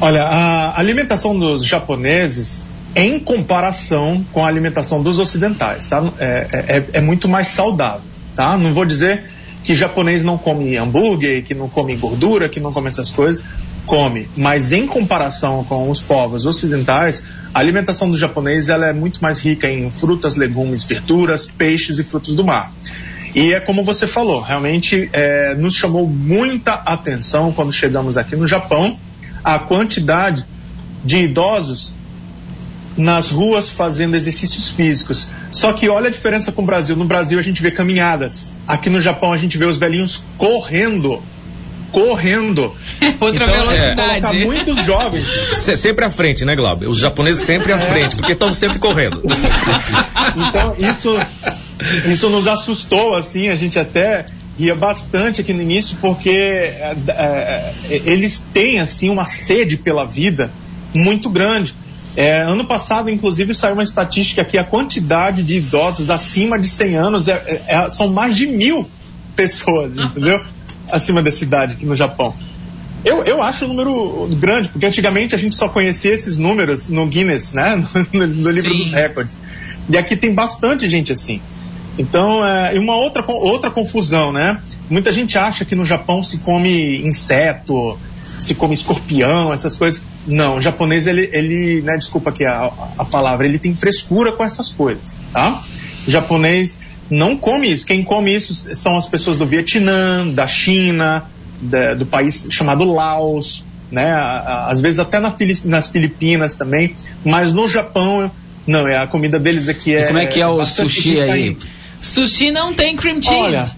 Olha, 0.00 0.24
a 0.24 0.78
alimentação 0.78 1.38
dos 1.38 1.64
japoneses 1.64 2.64
em 2.94 3.18
comparação 3.18 4.24
com 4.32 4.44
a 4.44 4.48
alimentação 4.48 5.02
dos 5.02 5.18
ocidentais, 5.18 5.86
tá? 5.86 6.02
É, 6.18 6.46
é, 6.68 6.84
é 6.94 7.00
muito 7.00 7.26
mais 7.28 7.48
saudável, 7.48 8.02
tá? 8.36 8.58
Não 8.58 8.74
vou 8.74 8.84
dizer 8.84 9.22
que 9.64 9.74
japonês 9.74 10.24
não 10.24 10.36
come 10.36 10.76
hambúrguer, 10.76 11.44
que 11.44 11.54
não 11.54 11.68
come 11.68 11.96
gordura, 11.96 12.48
que 12.48 12.60
não 12.60 12.72
come 12.72 12.88
essas 12.88 13.10
coisas, 13.10 13.44
come. 13.86 14.28
Mas 14.36 14.72
em 14.72 14.86
comparação 14.86 15.64
com 15.64 15.90
os 15.90 16.00
povos 16.00 16.46
ocidentais, 16.46 17.22
a 17.54 17.58
alimentação 17.58 18.10
do 18.10 18.16
japonês 18.16 18.68
ela 18.68 18.86
é 18.86 18.92
muito 18.92 19.20
mais 19.20 19.38
rica 19.38 19.68
em 19.68 19.90
frutas, 19.90 20.36
legumes, 20.36 20.84
verduras, 20.84 21.46
peixes 21.46 21.98
e 21.98 22.04
frutos 22.04 22.34
do 22.34 22.44
mar. 22.44 22.72
E 23.34 23.54
é 23.54 23.60
como 23.60 23.82
você 23.82 24.06
falou, 24.06 24.40
realmente 24.40 25.08
é, 25.12 25.54
nos 25.54 25.74
chamou 25.74 26.06
muita 26.06 26.74
atenção 26.74 27.52
quando 27.52 27.72
chegamos 27.72 28.18
aqui 28.18 28.36
no 28.36 28.46
Japão 28.46 28.98
a 29.42 29.58
quantidade 29.58 30.44
de 31.04 31.18
idosos 31.18 31.94
nas 32.96 33.30
ruas 33.30 33.70
fazendo 33.70 34.16
exercícios 34.16 34.68
físicos. 34.70 35.28
Só 35.50 35.72
que 35.72 35.88
olha 35.88 36.08
a 36.08 36.10
diferença 36.10 36.52
com 36.52 36.62
o 36.62 36.66
Brasil. 36.66 36.96
No 36.96 37.04
Brasil 37.04 37.38
a 37.38 37.42
gente 37.42 37.62
vê 37.62 37.70
caminhadas. 37.70 38.50
Aqui 38.66 38.90
no 38.90 39.00
Japão 39.00 39.32
a 39.32 39.36
gente 39.36 39.56
vê 39.56 39.64
os 39.64 39.78
velhinhos 39.78 40.24
correndo. 40.36 41.22
correndo. 41.90 42.74
Outra 43.20 43.46
então, 43.46 43.64
velocidade. 43.64 44.42
É, 44.42 44.44
muitos 44.44 44.84
jovens. 44.84 45.26
sempre 45.52 46.04
à 46.04 46.10
frente, 46.10 46.44
né, 46.44 46.54
Glauber? 46.54 46.86
Os 46.86 46.98
japoneses 46.98 47.42
sempre 47.44 47.72
à 47.72 47.78
frente, 47.78 48.16
porque 48.16 48.32
estão 48.32 48.52
sempre 48.54 48.78
correndo. 48.78 49.22
então, 50.36 50.74
isso, 50.78 51.16
isso 52.10 52.28
nos 52.28 52.46
assustou, 52.46 53.14
assim, 53.14 53.48
a 53.48 53.56
gente 53.56 53.78
até 53.78 54.26
ria 54.58 54.74
bastante 54.74 55.40
aqui 55.40 55.52
no 55.52 55.62
início, 55.62 55.96
porque 56.00 56.30
é, 56.30 56.94
é, 57.08 57.72
eles 58.04 58.46
têm, 58.52 58.80
assim, 58.80 59.08
uma 59.08 59.26
sede 59.26 59.76
pela 59.76 60.04
vida 60.04 60.50
muito 60.94 61.30
grande. 61.30 61.74
É, 62.16 62.42
ano 62.42 62.64
passado, 62.64 63.08
inclusive, 63.08 63.54
saiu 63.54 63.74
uma 63.74 63.82
estatística 63.82 64.44
que 64.44 64.58
a 64.58 64.64
quantidade 64.64 65.42
de 65.42 65.58
idosos 65.58 66.10
acima 66.10 66.58
de 66.58 66.68
100 66.68 66.96
anos 66.96 67.28
é, 67.28 67.32
é, 67.32 67.62
é, 67.68 67.90
são 67.90 68.12
mais 68.12 68.36
de 68.36 68.46
mil 68.46 68.88
pessoas, 69.34 69.96
entendeu? 69.96 70.40
Acima 70.90 71.22
da 71.22 71.30
cidade 71.30 71.72
aqui 71.72 71.86
no 71.86 71.96
Japão. 71.96 72.34
Eu, 73.04 73.24
eu 73.24 73.42
acho 73.42 73.64
um 73.64 73.68
número 73.68 74.28
grande, 74.38 74.68
porque 74.68 74.86
antigamente 74.86 75.34
a 75.34 75.38
gente 75.38 75.56
só 75.56 75.68
conhecia 75.68 76.12
esses 76.12 76.36
números 76.36 76.88
no 76.88 77.06
Guinness, 77.06 77.54
né? 77.54 77.82
No, 78.12 78.26
no 78.26 78.50
livro 78.50 78.70
Sim. 78.70 78.76
dos 78.76 78.92
recordes. 78.92 79.38
E 79.88 79.96
aqui 79.96 80.14
tem 80.14 80.32
bastante 80.34 80.88
gente 80.88 81.10
assim. 81.10 81.40
Então, 81.98 82.46
é, 82.46 82.76
e 82.76 82.78
uma 82.78 82.94
outra, 82.94 83.24
outra 83.26 83.70
confusão, 83.70 84.32
né? 84.32 84.60
Muita 84.88 85.10
gente 85.12 85.36
acha 85.38 85.64
que 85.64 85.74
no 85.74 85.84
Japão 85.84 86.22
se 86.22 86.38
come 86.38 87.02
inseto, 87.02 87.98
se 88.42 88.54
come 88.54 88.74
escorpião, 88.74 89.52
essas 89.52 89.76
coisas. 89.76 90.02
Não, 90.26 90.56
o 90.56 90.60
japonês, 90.60 91.06
ele, 91.06 91.28
ele 91.32 91.82
né, 91.82 91.96
desculpa 91.96 92.30
aqui 92.30 92.44
a, 92.44 92.70
a 92.98 93.04
palavra, 93.04 93.46
ele 93.46 93.58
tem 93.58 93.74
frescura 93.74 94.32
com 94.32 94.44
essas 94.44 94.68
coisas, 94.68 95.20
tá? 95.32 95.62
O 96.06 96.10
japonês 96.10 96.80
não 97.10 97.36
come 97.36 97.70
isso. 97.70 97.86
Quem 97.86 98.02
come 98.02 98.34
isso 98.34 98.74
são 98.74 98.96
as 98.96 99.06
pessoas 99.06 99.36
do 99.36 99.46
Vietnã, 99.46 100.26
da 100.28 100.46
China, 100.46 101.24
da, 101.60 101.94
do 101.94 102.06
país 102.06 102.46
chamado 102.50 102.84
Laos, 102.84 103.64
né? 103.90 104.12
Às 104.66 104.80
vezes 104.80 104.98
até 104.98 105.18
na, 105.18 105.34
nas 105.64 105.88
Filipinas 105.88 106.56
também, 106.56 106.96
mas 107.24 107.52
no 107.52 107.68
Japão, 107.68 108.30
não, 108.66 108.88
é 108.88 108.96
a 108.96 109.06
comida 109.06 109.38
deles 109.38 109.68
aqui 109.68 109.94
é. 109.94 110.04
E 110.04 110.06
como 110.06 110.18
é 110.18 110.26
que 110.26 110.40
é 110.40 110.46
o 110.46 110.64
sushi 110.64 111.20
aí? 111.20 111.56
Sushi 112.00 112.50
não 112.50 112.74
tem 112.74 112.96
cream 112.96 113.22
cheese. 113.22 113.36
Olha, 113.36 113.70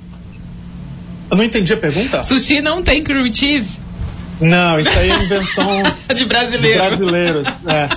eu 1.30 1.36
não 1.36 1.44
entendi 1.44 1.72
a 1.72 1.76
pergunta. 1.76 2.22
Sushi 2.22 2.60
não 2.60 2.82
tem 2.82 3.02
cream 3.02 3.30
cheese. 3.32 3.83
Não, 4.44 4.78
isso 4.78 4.90
aí 4.90 5.10
é 5.10 5.22
invenção 5.22 5.82
de 6.14 6.24
brasileiro. 6.26 6.82
De 6.82 6.96
brasileiros, 6.96 7.48
é. 7.66 7.88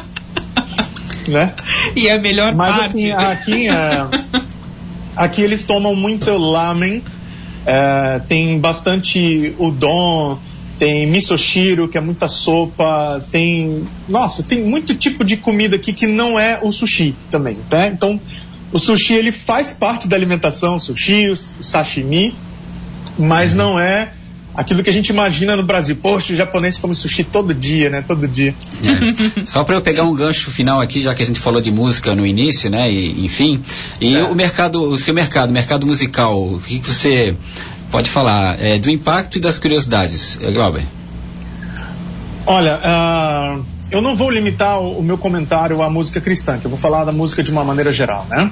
né? 1.30 1.54
E 1.96 2.08
é 2.08 2.14
a 2.14 2.20
melhor 2.20 2.56
Mas, 2.56 2.76
parte. 2.76 3.12
Mas 3.12 3.32
aqui, 3.32 3.68
aqui, 3.68 3.68
é, 3.68 4.08
aqui 5.16 5.42
eles 5.42 5.66
tomam 5.66 5.96
muito 5.96 6.32
lamen, 6.38 7.04
é, 7.66 8.20
tem 8.28 8.60
bastante 8.60 9.54
udon, 9.60 10.40
tem 10.80 11.06
misoshiro, 11.08 11.88
que 11.88 11.98
é 11.98 12.02
muita 12.02 12.28
sopa, 12.28 13.22
tem, 13.32 13.86
nossa, 14.08 14.44
tem 14.44 14.64
muito 14.64 14.96
tipo 14.96 15.26
de 15.26 15.36
comida 15.36 15.76
aqui 15.76 15.92
que 15.92 16.08
não 16.08 16.40
é 16.40 16.60
o 16.62 16.72
sushi 16.72 17.14
também, 17.30 17.58
né? 17.70 17.92
Então, 17.94 18.20
o 18.72 18.80
sushi 18.80 19.14
ele 19.14 19.32
faz 19.32 19.74
parte 19.74 20.08
da 20.08 20.16
alimentação, 20.16 20.76
o 20.76 20.80
sushi, 20.80 21.30
o 21.30 21.36
sashimi, 21.36 22.34
mas 23.18 23.54
não 23.56 23.80
é 23.80 24.12
aquilo 24.58 24.84
que 24.84 24.90
a 24.90 24.94
gente 24.94 25.10
imagina 25.10 25.56
no 25.56 25.62
Brasil. 25.62 25.96
Poxa, 25.96 26.34
o 26.34 26.36
japonês 26.36 26.80
come 26.80 26.96
sushi 26.96 27.24
todo 27.24 27.54
dia, 27.54 27.92
né? 27.92 28.04
Todo 28.06 28.28
dia. 28.28 28.56
É. 28.84 29.46
Só 29.46 29.64
para 29.64 29.76
eu 29.76 29.82
pegar 29.82 30.04
um 30.04 30.16
gancho 30.16 30.50
final 30.50 30.82
aqui, 30.82 31.00
já 31.00 31.14
que 31.14 31.22
a 31.22 31.26
gente 31.26 31.40
falou 31.40 31.62
de 31.62 31.70
música 31.70 32.16
no 32.16 32.26
início, 32.26 32.68
né? 32.68 32.92
E, 32.92 33.24
enfim. 33.24 33.62
E 34.02 34.16
é. 34.16 34.24
o 34.24 34.34
mercado, 34.34 34.82
o 34.82 34.98
seu 34.98 35.14
mercado, 35.14 35.54
mercado 35.54 35.86
musical, 35.86 36.42
o 36.42 36.60
que, 36.60 36.80
que 36.80 36.90
você 36.90 37.38
pode 37.92 38.10
falar 38.10 38.60
é, 38.60 38.80
do 38.80 38.90
impacto 38.90 39.38
e 39.38 39.40
das 39.40 39.60
curiosidades, 39.60 40.40
é, 40.42 40.52
Glauber? 40.52 40.84
Olha, 42.46 42.80
uh, 42.80 43.66
eu 43.92 44.02
não 44.02 44.16
vou 44.16 44.32
limitar 44.32 44.82
o, 44.82 45.00
o, 45.00 45.04
meu 45.04 45.18
comentário 45.18 45.84
à 45.84 45.90
música 45.90 46.20
cristã, 46.20 46.58
que 46.58 46.66
eu 46.66 46.70
vou 46.70 46.80
falar 46.80 47.06
da 47.06 47.12
música 47.12 47.44
de 47.44 47.52
uma 47.52 47.64
maneira 47.64 47.92
geral, 47.92 48.26
né? 48.30 48.50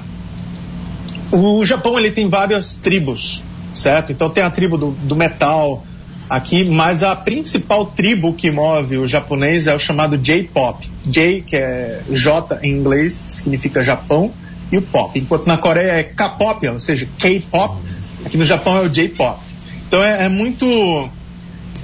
O 1.32 1.64
Japão 1.64 1.98
ele 1.98 2.12
tem 2.12 2.28
várias 2.28 2.76
tribos, 2.76 3.42
certo? 3.74 4.12
Então 4.12 4.30
tem 4.30 4.44
a 4.44 4.50
tribo 4.50 4.78
do, 4.78 4.90
do 4.92 5.16
metal, 5.16 5.84
aqui, 6.28 6.64
mas 6.64 7.02
a 7.02 7.14
principal 7.14 7.86
tribo 7.86 8.32
que 8.32 8.50
move 8.50 8.98
o 8.98 9.06
japonês 9.06 9.66
é 9.66 9.74
o 9.74 9.78
chamado 9.78 10.18
J-pop. 10.18 10.88
J, 11.04 11.42
que 11.42 11.56
é 11.56 12.00
J 12.10 12.58
em 12.62 12.72
inglês, 12.72 13.26
significa 13.30 13.82
Japão, 13.82 14.32
e 14.70 14.76
o 14.76 14.82
pop. 14.82 15.18
Enquanto 15.18 15.46
na 15.46 15.56
Coreia 15.56 15.92
é 15.92 16.02
K-pop, 16.02 16.66
ou 16.68 16.80
seja, 16.80 17.06
K-pop, 17.18 17.76
aqui 18.24 18.36
no 18.36 18.44
Japão 18.44 18.76
é 18.76 18.80
o 18.80 18.88
J-pop. 18.88 19.40
Então 19.86 20.02
é, 20.02 20.26
é 20.26 20.28
muito 20.28 20.66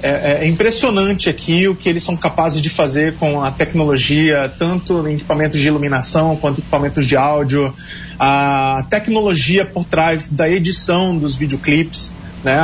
é, 0.01 0.41
é, 0.41 0.47
impressionante 0.47 1.29
aqui 1.29 1.67
o 1.67 1.75
que 1.75 1.87
eles 1.87 2.03
são 2.03 2.17
capazes 2.17 2.61
de 2.61 2.69
fazer 2.69 3.15
com 3.15 3.41
a 3.41 3.51
tecnologia, 3.51 4.51
tanto 4.59 5.07
em 5.07 5.15
equipamentos 5.15 5.61
de 5.61 5.67
iluminação 5.67 6.35
quanto 6.35 6.59
equipamentos 6.59 7.07
de 7.07 7.15
áudio, 7.15 7.73
a 8.19 8.85
tecnologia 8.89 9.65
por 9.65 9.85
trás 9.85 10.29
da 10.29 10.49
edição 10.49 11.17
dos 11.17 11.35
videoclipes. 11.35 12.11
Né? 12.43 12.57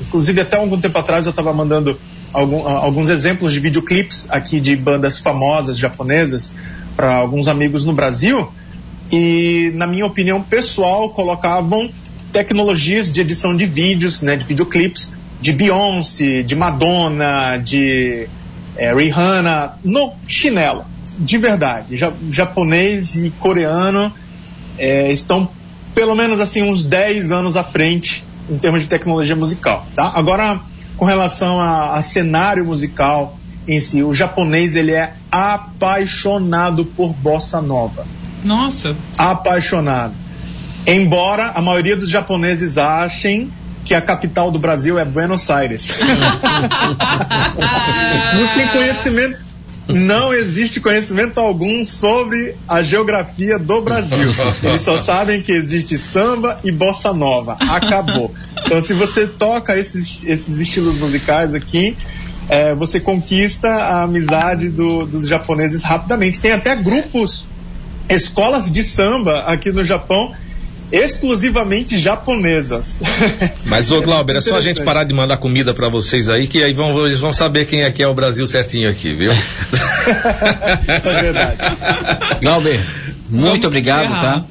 inclusive, 0.00 0.40
até 0.40 0.56
algum 0.56 0.80
tempo 0.80 0.98
atrás 0.98 1.24
eu 1.26 1.30
estava 1.30 1.52
mandando 1.52 1.96
algum, 2.32 2.66
alguns 2.66 3.08
exemplos 3.08 3.52
de 3.52 3.60
videoclipes 3.60 4.26
aqui 4.28 4.58
de 4.58 4.74
bandas 4.74 5.20
famosas 5.20 5.78
japonesas 5.78 6.54
para 6.96 7.14
alguns 7.14 7.46
amigos 7.46 7.84
no 7.84 7.92
Brasil 7.92 8.48
e, 9.12 9.70
na 9.74 9.86
minha 9.86 10.04
opinião 10.04 10.42
pessoal, 10.42 11.10
colocavam 11.10 11.88
tecnologias 12.32 13.12
de 13.12 13.20
edição 13.20 13.56
de 13.56 13.66
vídeos, 13.66 14.22
né, 14.22 14.34
de 14.36 14.44
videoclipes, 14.44 15.14
de 15.40 15.52
Beyoncé, 15.52 16.42
de 16.42 16.56
Madonna, 16.56 17.56
de 17.58 18.28
é, 18.76 18.92
Rihanna, 18.92 19.78
no 19.84 20.12
chinelo, 20.26 20.84
de 21.18 21.38
verdade. 21.38 21.96
Ja, 21.96 22.12
japonês 22.30 23.14
e 23.16 23.30
coreano 23.38 24.12
é, 24.76 25.12
estão 25.12 25.48
pelo 25.94 26.16
menos 26.16 26.40
assim 26.40 26.62
uns 26.64 26.84
10 26.84 27.30
anos 27.30 27.56
à 27.56 27.62
frente 27.62 28.24
em 28.48 28.58
termos 28.58 28.82
de 28.82 28.88
tecnologia 28.88 29.36
musical. 29.36 29.86
Tá? 29.94 30.12
Agora, 30.14 30.60
com 30.96 31.04
relação 31.04 31.60
a, 31.60 31.94
a 31.96 32.02
cenário 32.02 32.64
musical 32.64 33.38
em 33.66 33.80
si, 33.80 34.02
o 34.02 34.12
japonês 34.12 34.76
ele 34.76 34.92
é 34.92 35.14
apaixonado 35.30 36.84
por 36.84 37.12
bossa 37.14 37.60
nova. 37.60 38.06
Nossa. 38.44 38.94
Apaixonado. 39.16 40.12
Embora 40.86 41.48
a 41.48 41.62
maioria 41.62 41.96
dos 41.96 42.10
japoneses 42.10 42.76
achem 42.76 43.50
que 43.84 43.94
a 43.94 44.00
capital 44.00 44.50
do 44.50 44.58
Brasil 44.58 44.98
é 44.98 45.04
Buenos 45.04 45.48
Aires. 45.50 45.96
Não 48.34 48.48
tem 48.54 48.68
conhecimento 48.68 49.38
não 49.88 50.32
existe 50.32 50.80
conhecimento 50.80 51.38
algum 51.38 51.84
sobre 51.84 52.54
a 52.66 52.82
geografia 52.82 53.58
do 53.58 53.82
Brasil. 53.82 54.30
Eles 54.62 54.80
só 54.80 54.96
sabem 54.96 55.42
que 55.42 55.52
existe 55.52 55.98
samba 55.98 56.58
e 56.64 56.72
bossa 56.72 57.12
nova. 57.12 57.56
Acabou. 57.60 58.34
Então, 58.64 58.80
se 58.80 58.94
você 58.94 59.26
toca 59.26 59.76
esses, 59.76 60.24
esses 60.24 60.58
estilos 60.58 60.98
musicais 60.98 61.54
aqui, 61.54 61.96
é, 62.48 62.74
você 62.74 63.00
conquista 63.00 63.68
a 63.68 64.02
amizade 64.02 64.68
do, 64.68 65.06
dos 65.06 65.26
japoneses 65.28 65.82
rapidamente. 65.82 66.40
Tem 66.40 66.52
até 66.52 66.74
grupos, 66.76 67.46
escolas 68.08 68.70
de 68.70 68.82
samba 68.82 69.40
aqui 69.40 69.70
no 69.70 69.84
Japão 69.84 70.32
exclusivamente 70.94 71.98
japonesas. 71.98 73.00
Mas, 73.66 73.90
ô 73.90 74.00
Glauber, 74.00 74.34
é, 74.34 74.38
é 74.38 74.40
só 74.40 74.56
a 74.56 74.60
gente 74.60 74.82
parar 74.82 75.02
de 75.02 75.12
mandar 75.12 75.38
comida 75.38 75.74
para 75.74 75.88
vocês 75.88 76.28
aí, 76.28 76.46
que 76.46 76.62
aí 76.62 76.72
vão, 76.72 77.04
eles 77.04 77.18
vão 77.18 77.32
saber 77.32 77.66
quem 77.66 77.82
é 77.82 77.90
que 77.90 78.02
é 78.02 78.06
o 78.06 78.14
Brasil 78.14 78.46
certinho 78.46 78.88
aqui, 78.88 79.12
viu? 79.12 79.32
é 79.32 81.22
verdade. 81.22 81.56
Glauber, 82.40 82.80
muito 83.28 83.46
Vamos 83.48 83.64
obrigado, 83.64 84.04
errar. 84.04 84.20
tá? 84.20 84.44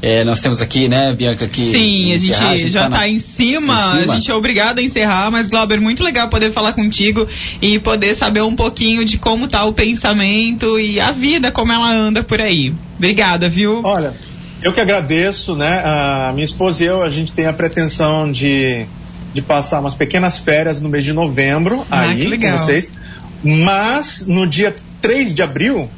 É, 0.00 0.22
nós 0.22 0.40
temos 0.40 0.62
aqui, 0.62 0.86
né, 0.86 1.12
Bianca, 1.12 1.44
aqui. 1.44 1.72
Sim, 1.72 2.12
a 2.12 2.18
gente, 2.18 2.32
a 2.34 2.56
gente 2.56 2.70
já 2.70 2.86
está 2.86 2.98
tá 2.98 3.08
em, 3.08 3.18
cima, 3.18 3.74
em 3.74 4.00
cima, 4.00 4.14
a 4.14 4.16
gente 4.16 4.30
é 4.30 4.34
obrigado 4.34 4.78
a 4.78 4.82
encerrar, 4.82 5.28
mas 5.30 5.48
Glauber, 5.48 5.80
muito 5.80 6.04
legal 6.04 6.28
poder 6.28 6.52
falar 6.52 6.72
contigo 6.72 7.26
e 7.60 7.80
poder 7.80 8.14
saber 8.14 8.42
um 8.42 8.54
pouquinho 8.54 9.04
de 9.04 9.18
como 9.18 9.48
tá 9.48 9.64
o 9.64 9.72
pensamento 9.72 10.78
e 10.78 11.00
a 11.00 11.10
vida, 11.10 11.50
como 11.50 11.72
ela 11.72 11.92
anda 11.92 12.22
por 12.22 12.40
aí. 12.40 12.72
Obrigada, 12.96 13.48
viu? 13.48 13.80
Olha, 13.82 14.14
eu 14.62 14.72
que 14.72 14.80
agradeço, 14.80 15.54
né? 15.54 15.82
A 15.84 16.32
minha 16.32 16.44
esposa 16.44 16.82
e 16.82 16.86
eu, 16.86 17.02
a 17.02 17.10
gente 17.10 17.32
tem 17.32 17.46
a 17.46 17.52
pretensão 17.52 18.30
de, 18.30 18.86
de 19.32 19.40
passar 19.42 19.80
umas 19.80 19.94
pequenas 19.94 20.38
férias 20.38 20.80
no 20.80 20.88
mês 20.88 21.04
de 21.04 21.12
novembro 21.12 21.84
ah, 21.90 22.00
aí 22.00 22.38
com 22.38 22.50
vocês. 22.52 22.90
Mas 23.42 24.26
no 24.26 24.46
dia 24.46 24.74
3 25.00 25.32
de 25.32 25.42
abril, 25.42 25.88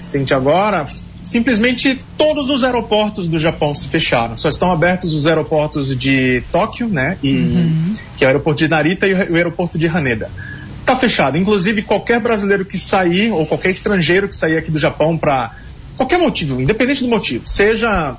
sente 0.00 0.34
agora, 0.34 0.86
simplesmente 1.22 1.98
todos 2.18 2.50
os 2.50 2.62
aeroportos 2.62 3.26
do 3.26 3.38
Japão 3.38 3.72
se 3.72 3.88
fecharam. 3.88 4.36
Só 4.36 4.50
estão 4.50 4.70
abertos 4.70 5.14
os 5.14 5.26
aeroportos 5.26 5.96
de 5.96 6.42
Tóquio, 6.52 6.88
né? 6.88 7.16
E, 7.22 7.32
uhum. 7.32 7.96
Que 8.18 8.24
é 8.24 8.26
o 8.26 8.28
aeroporto 8.28 8.58
de 8.58 8.68
Narita 8.68 9.06
e 9.08 9.14
o 9.14 9.34
aeroporto 9.34 9.78
de 9.78 9.88
Haneda. 9.88 10.30
Tá 10.84 10.94
fechado. 10.94 11.38
Inclusive, 11.38 11.80
qualquer 11.80 12.20
brasileiro 12.20 12.66
que 12.66 12.76
sair, 12.76 13.30
ou 13.30 13.46
qualquer 13.46 13.70
estrangeiro 13.70 14.28
que 14.28 14.36
sair 14.36 14.58
aqui 14.58 14.70
do 14.70 14.78
Japão 14.78 15.16
para 15.16 15.50
qualquer 16.04 16.18
motivo, 16.18 16.60
independente 16.60 17.02
do 17.02 17.08
motivo, 17.08 17.46
seja 17.46 18.16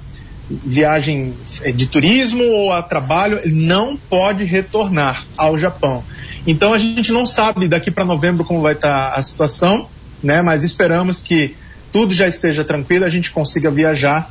viagem 0.50 1.34
eh, 1.62 1.72
de 1.72 1.88
turismo 1.88 2.44
ou 2.44 2.72
a 2.72 2.82
trabalho, 2.82 3.40
ele 3.44 3.56
não 3.56 3.96
pode 3.96 4.44
retornar 4.44 5.24
ao 5.38 5.58
Japão. 5.58 6.04
Então 6.46 6.74
a 6.74 6.78
gente 6.78 7.12
não 7.12 7.26
sabe 7.26 7.68
daqui 7.68 7.90
para 7.90 8.06
novembro 8.06 8.44
como 8.44 8.62
vai 8.62 8.74
estar 8.74 9.12
tá 9.12 9.16
a 9.16 9.22
situação, 9.22 9.88
né? 10.22 10.42
Mas 10.42 10.64
esperamos 10.64 11.22
que 11.22 11.56
tudo 11.92 12.14
já 12.14 12.28
esteja 12.28 12.64
tranquilo, 12.64 13.06
a 13.06 13.10
gente 13.10 13.32
consiga 13.32 13.72
viajar, 13.72 14.30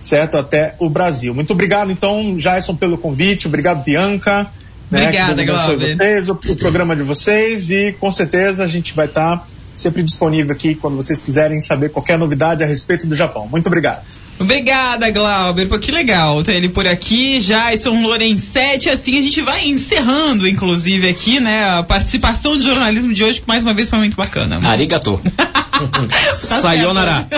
certo, 0.00 0.36
até 0.36 0.74
o 0.78 0.88
Brasil. 0.88 1.34
Muito 1.34 1.52
obrigado, 1.52 1.90
então, 1.90 2.36
Jason, 2.36 2.76
pelo 2.76 2.96
convite. 2.96 3.46
Obrigado, 3.46 3.82
Bianca. 3.84 4.46
Né, 4.90 5.02
Obrigada, 5.02 5.44
Glauber. 5.44 5.96
Vocês, 5.96 6.28
o, 6.28 6.32
o, 6.32 6.56
programa 6.56 6.96
de 6.96 7.02
vocês 7.02 7.70
e 7.70 7.92
com 7.98 8.10
certeza 8.10 8.64
a 8.64 8.68
gente 8.68 8.94
vai 8.94 9.06
estar 9.06 9.38
tá 9.38 9.46
sempre 9.74 10.02
disponível 10.02 10.52
aqui 10.52 10.74
quando 10.74 10.96
vocês 10.96 11.22
quiserem 11.22 11.60
saber 11.60 11.90
qualquer 11.90 12.18
novidade 12.18 12.62
a 12.62 12.66
respeito 12.66 13.06
do 13.06 13.14
Japão. 13.14 13.48
Muito 13.48 13.66
obrigado. 13.66 14.02
Obrigada, 14.40 15.10
Glauber. 15.10 15.66
Pô, 15.66 15.78
que 15.78 15.92
legal 15.92 16.42
ter 16.42 16.56
ele 16.56 16.70
por 16.70 16.86
aqui. 16.86 17.38
Jason 17.38 18.00
Lorenzetti. 18.00 18.88
Assim 18.88 19.18
a 19.18 19.20
gente 19.20 19.42
vai 19.42 19.68
encerrando, 19.68 20.48
inclusive, 20.48 21.06
aqui, 21.08 21.38
né? 21.38 21.78
A 21.78 21.82
participação 21.82 22.56
de 22.56 22.64
jornalismo 22.64 23.12
de 23.12 23.22
hoje, 23.22 23.42
que 23.42 23.46
mais 23.46 23.62
uma 23.62 23.74
vez 23.74 23.90
foi 23.90 23.98
muito 23.98 24.16
bacana. 24.16 24.58
Arigato. 24.66 25.20
tá 25.36 26.32
Sayonara. 26.32 27.28